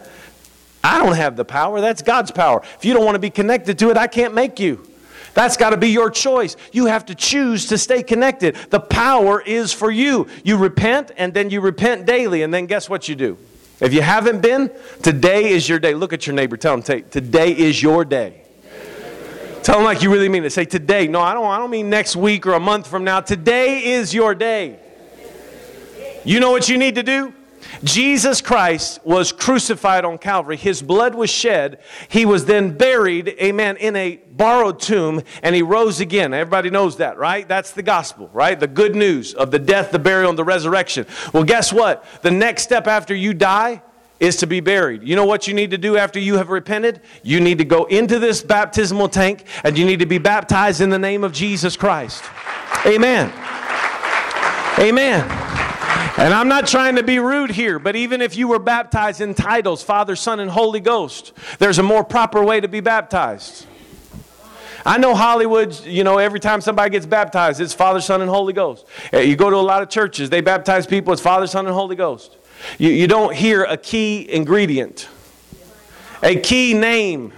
[0.83, 1.81] I don't have the power.
[1.81, 2.61] That's God's power.
[2.77, 4.85] If you don't want to be connected to it, I can't make you.
[5.33, 6.55] That's got to be your choice.
[6.71, 8.55] You have to choose to stay connected.
[8.69, 10.27] The power is for you.
[10.43, 13.37] You repent and then you repent daily, and then guess what you do?
[13.81, 14.71] If you haven't been,
[15.03, 15.93] today is your day.
[15.93, 16.55] Look at your neighbor.
[16.55, 18.44] Tell him, today is your day.
[19.65, 20.51] Tell them like you really mean it.
[20.51, 21.07] Say today.
[21.07, 23.19] No, I don't, I don't mean next week or a month from now.
[23.19, 24.77] Today is your day.
[26.23, 27.33] You know what you need to do?
[27.83, 30.55] Jesus Christ was crucified on Calvary.
[30.55, 31.79] His blood was shed.
[32.09, 36.31] He was then buried, amen, in a borrowed tomb, and he rose again.
[36.31, 37.47] Everybody knows that, right?
[37.47, 38.59] That's the gospel, right?
[38.59, 41.07] The good news of the death, the burial, and the resurrection.
[41.33, 42.05] Well, guess what?
[42.21, 43.81] The next step after you die
[44.19, 45.03] is to be buried.
[45.03, 47.01] You know what you need to do after you have repented?
[47.23, 50.89] You need to go into this baptismal tank and you need to be baptized in
[50.89, 52.23] the name of Jesus Christ.
[52.85, 53.31] Amen.
[54.79, 55.45] Amen.
[56.17, 59.33] And I'm not trying to be rude here, but even if you were baptized in
[59.33, 63.65] titles, Father, Son, and Holy Ghost, there's a more proper way to be baptized.
[64.85, 68.53] I know Hollywood, you know, every time somebody gets baptized, it's Father, Son, and Holy
[68.53, 68.85] Ghost.
[69.11, 71.73] Eh, you go to a lot of churches, they baptize people as Father, Son, and
[71.73, 72.37] Holy Ghost.
[72.77, 75.07] You, you don't hear a key ingredient,
[76.21, 77.33] a key name.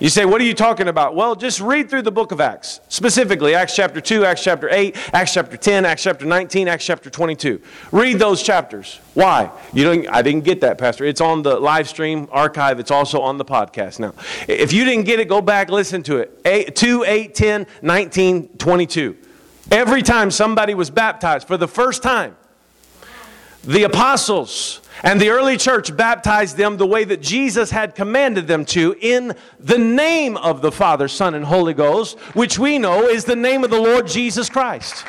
[0.00, 1.14] You say, what are you talking about?
[1.14, 4.96] Well, just read through the book of Acts, specifically Acts chapter 2, Acts chapter 8,
[5.14, 7.60] Acts chapter 10, Acts chapter 19, Acts chapter 22.
[7.92, 8.98] Read those chapters.
[9.14, 9.50] Why?
[9.72, 11.04] You don't, I didn't get that, Pastor.
[11.04, 14.00] It's on the live stream archive, it's also on the podcast.
[14.00, 14.14] Now,
[14.48, 16.40] if you didn't get it, go back, listen to it.
[16.44, 19.16] 8, 2, 8, 10, 19, 22.
[19.70, 22.36] Every time somebody was baptized for the first time,
[23.66, 28.64] the apostles and the early church baptized them the way that Jesus had commanded them
[28.66, 33.24] to in the name of the Father, Son, and Holy Ghost, which we know is
[33.24, 35.04] the name of the Lord Jesus Christ.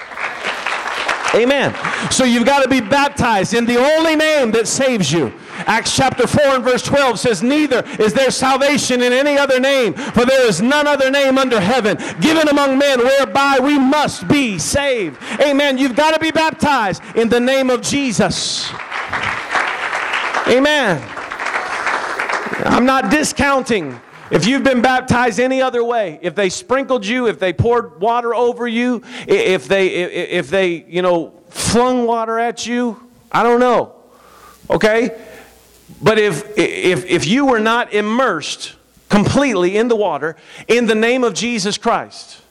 [1.33, 1.75] Amen.
[2.11, 5.33] So you've got to be baptized in the only name that saves you.
[5.67, 9.93] Acts chapter 4 and verse 12 says, Neither is there salvation in any other name,
[9.93, 14.59] for there is none other name under heaven given among men whereby we must be
[14.59, 15.17] saved.
[15.41, 15.77] Amen.
[15.77, 18.69] You've got to be baptized in the name of Jesus.
[20.47, 21.01] Amen.
[22.65, 23.99] I'm not discounting
[24.31, 28.33] if you've been baptized any other way, if they sprinkled you, if they poured water
[28.33, 32.99] over you, if they if they, you know, flung water at you,
[33.31, 33.95] I don't know.
[34.69, 35.24] Okay?
[36.01, 38.75] But if if if you were not immersed
[39.09, 40.35] completely in the water
[40.67, 42.41] in the name of Jesus Christ,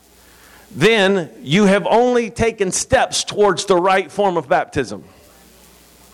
[0.70, 5.04] then you have only taken steps towards the right form of baptism.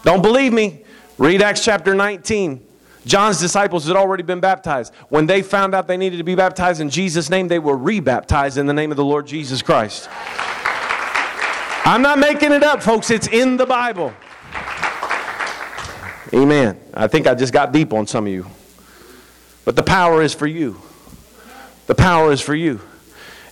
[0.03, 0.83] Don't believe me?
[1.19, 2.67] Read Acts chapter 19.
[3.07, 4.95] John's disciples had already been baptized.
[5.09, 8.59] When they found out they needed to be baptized in Jesus' name, they were rebaptized
[8.59, 10.09] in the name of the Lord Jesus Christ.
[11.85, 13.11] I'm not making it up, folks.
[13.11, 14.13] It's in the Bible.
[16.33, 16.81] Amen.
[16.95, 18.47] I think I just got deep on some of you.
[19.65, 20.81] But the power is for you.
[21.87, 22.81] The power is for you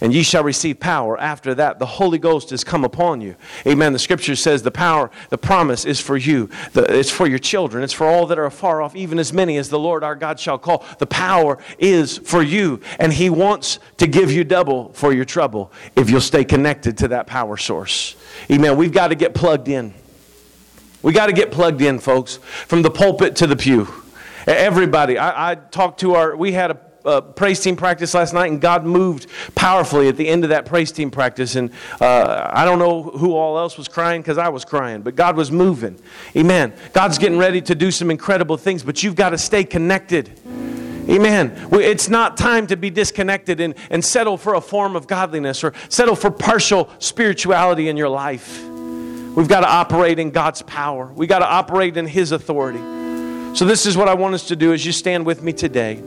[0.00, 1.18] and ye shall receive power.
[1.18, 3.36] After that, the Holy Ghost is come upon you.
[3.66, 3.92] Amen.
[3.92, 6.48] The scripture says the power, the promise is for you.
[6.72, 7.82] The, it's for your children.
[7.82, 10.38] It's for all that are far off, even as many as the Lord our God
[10.38, 10.84] shall call.
[10.98, 15.72] The power is for you, and He wants to give you double for your trouble
[15.96, 18.16] if you'll stay connected to that power source.
[18.50, 18.76] Amen.
[18.76, 19.94] We've got to get plugged in.
[21.02, 22.36] We got to get plugged in, folks,
[22.66, 23.88] from the pulpit to the pew.
[24.46, 26.70] Everybody, I, I talked to our, we had
[27.04, 30.66] a praise team practice last night, and God moved powerfully at the end of that
[30.66, 31.56] praise team practice.
[31.56, 31.70] And
[32.00, 35.36] uh, I don't know who all else was crying because I was crying, but God
[35.36, 35.98] was moving.
[36.36, 36.72] Amen.
[36.92, 40.38] God's getting ready to do some incredible things, but you've got to stay connected.
[41.08, 41.68] Amen.
[41.72, 45.72] It's not time to be disconnected and, and settle for a form of godliness or
[45.88, 48.67] settle for partial spirituality in your life.
[49.34, 51.06] We've got to operate in God's power.
[51.06, 52.80] We've got to operate in His authority.
[53.56, 56.02] So this is what I want us to do as you stand with me today.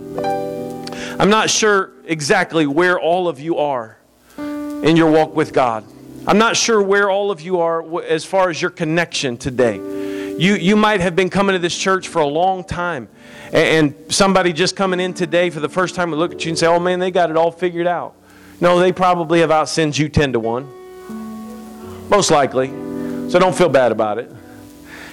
[1.19, 3.97] I'm not sure exactly where all of you are
[4.37, 5.85] in your walk with God.
[6.25, 9.75] I'm not sure where all of you are as far as your connection today.
[9.75, 13.07] You, you might have been coming to this church for a long time,
[13.51, 16.57] and somebody just coming in today for the first time would look at you and
[16.57, 18.15] say, Oh man, they got it all figured out.
[18.59, 22.09] No, they probably have outsinned you 10 to 1.
[22.09, 22.90] Most likely.
[23.31, 24.29] So don't feel bad about it.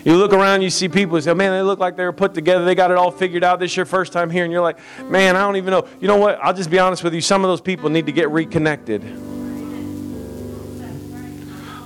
[0.05, 2.35] You look around, you see people and say, man, they look like they were put
[2.35, 2.65] together.
[2.65, 3.61] They got it all figured out.
[3.61, 4.43] This is your first time here.
[4.43, 5.87] And you're like, man, I don't even know.
[6.01, 6.37] You know what?
[6.43, 7.21] I'll just be honest with you.
[7.21, 9.03] Some of those people need to get reconnected.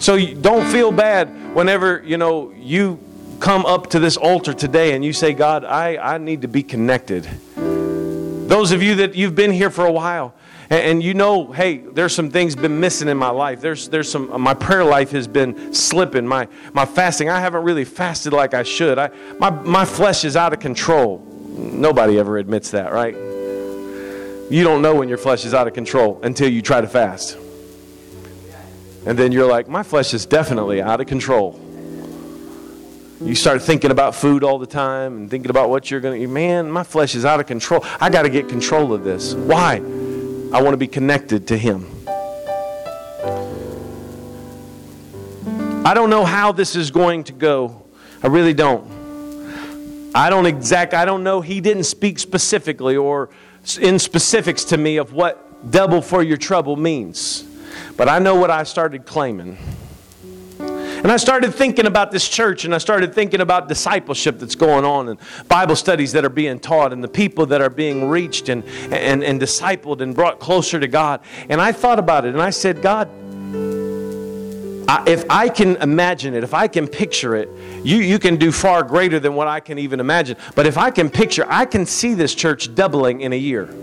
[0.02, 2.98] So don't feel bad whenever, you know, you
[3.38, 6.62] come up to this altar today and you say, God, I, I need to be
[6.62, 7.28] connected.
[7.56, 10.32] Those of you that you've been here for a while,
[10.72, 13.60] and, and you know, hey, there's some things been missing in my life.
[13.60, 16.26] There's, there's some, my prayer life has been slipping.
[16.26, 18.98] My, my fasting, I haven't really fasted like I should.
[18.98, 21.18] I, my, my flesh is out of control.
[21.28, 23.14] Nobody ever admits that, right?
[23.14, 27.36] You don't know when your flesh is out of control until you try to fast.
[29.04, 31.60] And then you're like, my flesh is definitely out of control.
[33.20, 36.24] You start thinking about food all the time and thinking about what you're going to
[36.24, 36.30] eat.
[36.30, 37.84] Man, my flesh is out of control.
[38.00, 39.34] I got to get control of this.
[39.34, 39.82] Why?
[40.52, 41.86] I want to be connected to Him.
[45.84, 47.82] I don't know how this is going to go.
[48.22, 49.02] I really don't.
[50.14, 53.30] I don't exact I don't know he didn't speak specifically or
[53.80, 57.44] in specifics to me of what double for your trouble means.
[57.96, 59.56] But I know what I started claiming.
[61.02, 64.84] And I started thinking about this church and I started thinking about discipleship that's going
[64.84, 68.48] on and Bible studies that are being taught and the people that are being reached
[68.48, 71.20] and, and, and discipled and brought closer to God.
[71.48, 73.08] And I thought about it and I said, God,
[74.88, 77.48] I, if I can imagine it, if I can picture it,
[77.84, 80.36] you, you can do far greater than what I can even imagine.
[80.54, 83.74] But if I can picture, I can see this church doubling in a year.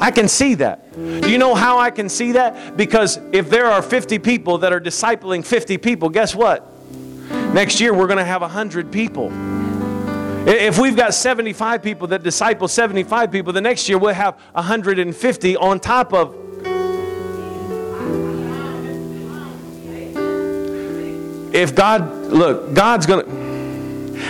[0.00, 0.92] I can see that.
[0.94, 2.76] Do you know how I can see that?
[2.76, 6.70] Because if there are 50 people that are discipling 50 people, guess what?
[7.54, 9.30] Next year we're going to have 100 people.
[10.46, 15.56] If we've got 75 people that disciple 75 people, the next year we'll have 150
[15.56, 16.34] on top of.
[21.54, 23.53] If God, look, God's going to.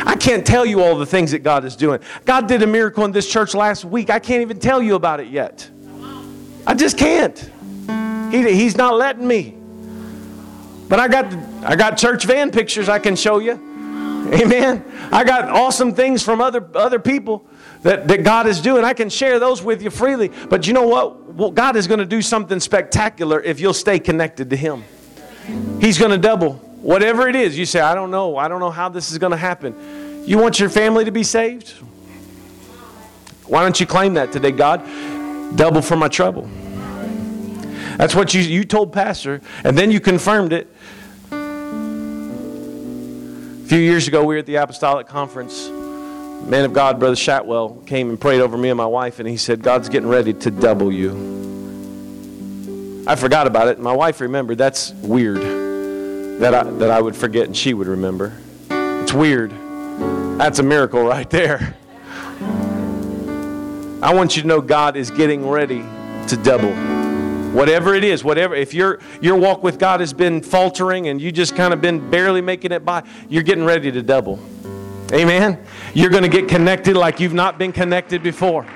[0.07, 2.01] I can't tell you all the things that God is doing.
[2.24, 4.11] God did a miracle in this church last week.
[4.11, 5.68] I can't even tell you about it yet.
[6.66, 7.39] I just can't.
[8.30, 9.55] He, he's not letting me.
[10.89, 11.32] But I got
[11.64, 13.53] I got church van pictures I can show you.
[13.53, 14.85] Amen.
[15.12, 17.47] I got awesome things from other other people
[17.82, 18.85] that, that God is doing.
[18.85, 20.28] I can share those with you freely.
[20.28, 21.35] But you know what?
[21.35, 24.85] Well, God is going to do something spectacular if you'll stay connected to Him.
[25.80, 28.37] He's going to double Whatever it is, you say, I don't know.
[28.37, 30.22] I don't know how this is going to happen.
[30.26, 31.70] You want your family to be saved?
[33.47, 34.85] Why don't you claim that today, God?
[35.57, 36.43] Double for my trouble.
[37.97, 40.68] That's what you, you told Pastor, and then you confirmed it.
[41.32, 41.37] A
[43.66, 45.70] few years ago, we were at the Apostolic Conference.
[45.70, 49.39] Man of God, Brother Shatwell, came and prayed over me and my wife, and he
[49.39, 51.14] said, God's getting ready to double you.
[53.07, 53.78] I forgot about it.
[53.78, 54.59] My wife remembered.
[54.59, 55.64] That's weird
[56.39, 58.37] that I, that I would forget and she would remember.
[58.70, 59.53] It's weird.
[60.39, 61.76] That's a miracle right there.
[64.03, 65.82] I want you to know God is getting ready
[66.28, 66.72] to double.
[67.53, 71.30] Whatever it is, whatever if your your walk with God has been faltering and you
[71.30, 74.41] just kind of been barely making it by, you're getting ready to double.
[75.12, 75.64] Amen.
[75.95, 78.66] You're going to get connected like you've not been connected before.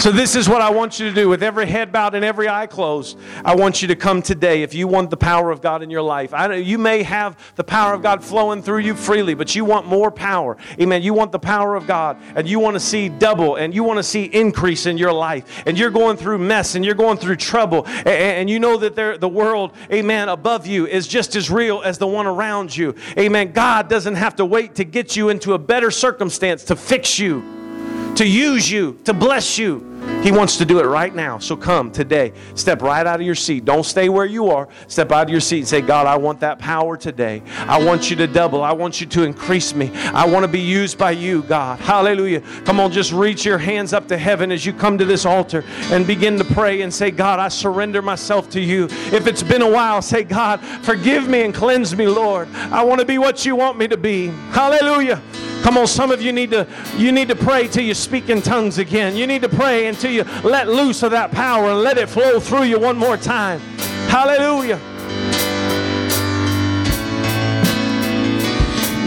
[0.00, 1.28] So, this is what I want you to do.
[1.28, 4.72] With every head bowed and every eye closed, I want you to come today if
[4.72, 6.32] you want the power of God in your life.
[6.32, 9.86] I, you may have the power of God flowing through you freely, but you want
[9.86, 10.56] more power.
[10.80, 11.02] Amen.
[11.02, 13.98] You want the power of God, and you want to see double, and you want
[13.98, 15.62] to see increase in your life.
[15.66, 19.20] And you're going through mess, and you're going through trouble, and, and you know that
[19.20, 22.94] the world, amen, above you is just as real as the one around you.
[23.18, 23.52] Amen.
[23.52, 28.14] God doesn't have to wait to get you into a better circumstance to fix you,
[28.16, 29.89] to use you, to bless you.
[30.22, 31.38] He wants to do it right now.
[31.38, 32.32] So come today.
[32.54, 33.64] Step right out of your seat.
[33.64, 34.68] Don't stay where you are.
[34.86, 37.42] Step out of your seat and say, God, I want that power today.
[37.56, 38.62] I want you to double.
[38.62, 39.90] I want you to increase me.
[39.94, 41.80] I want to be used by you, God.
[41.80, 42.42] Hallelujah.
[42.64, 45.64] Come on, just reach your hands up to heaven as you come to this altar
[45.90, 48.84] and begin to pray and say, God, I surrender myself to you.
[49.12, 52.48] If it's been a while, say, God, forgive me and cleanse me, Lord.
[52.54, 54.26] I want to be what you want me to be.
[54.50, 55.22] Hallelujah.
[55.62, 58.40] Come on, some of you need to you need to pray till you speak in
[58.40, 59.14] tongues again.
[59.14, 62.40] You need to pray until you let loose of that power and let it flow
[62.40, 63.60] through you one more time.
[64.08, 64.80] Hallelujah.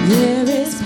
[0.10, 0.82] There is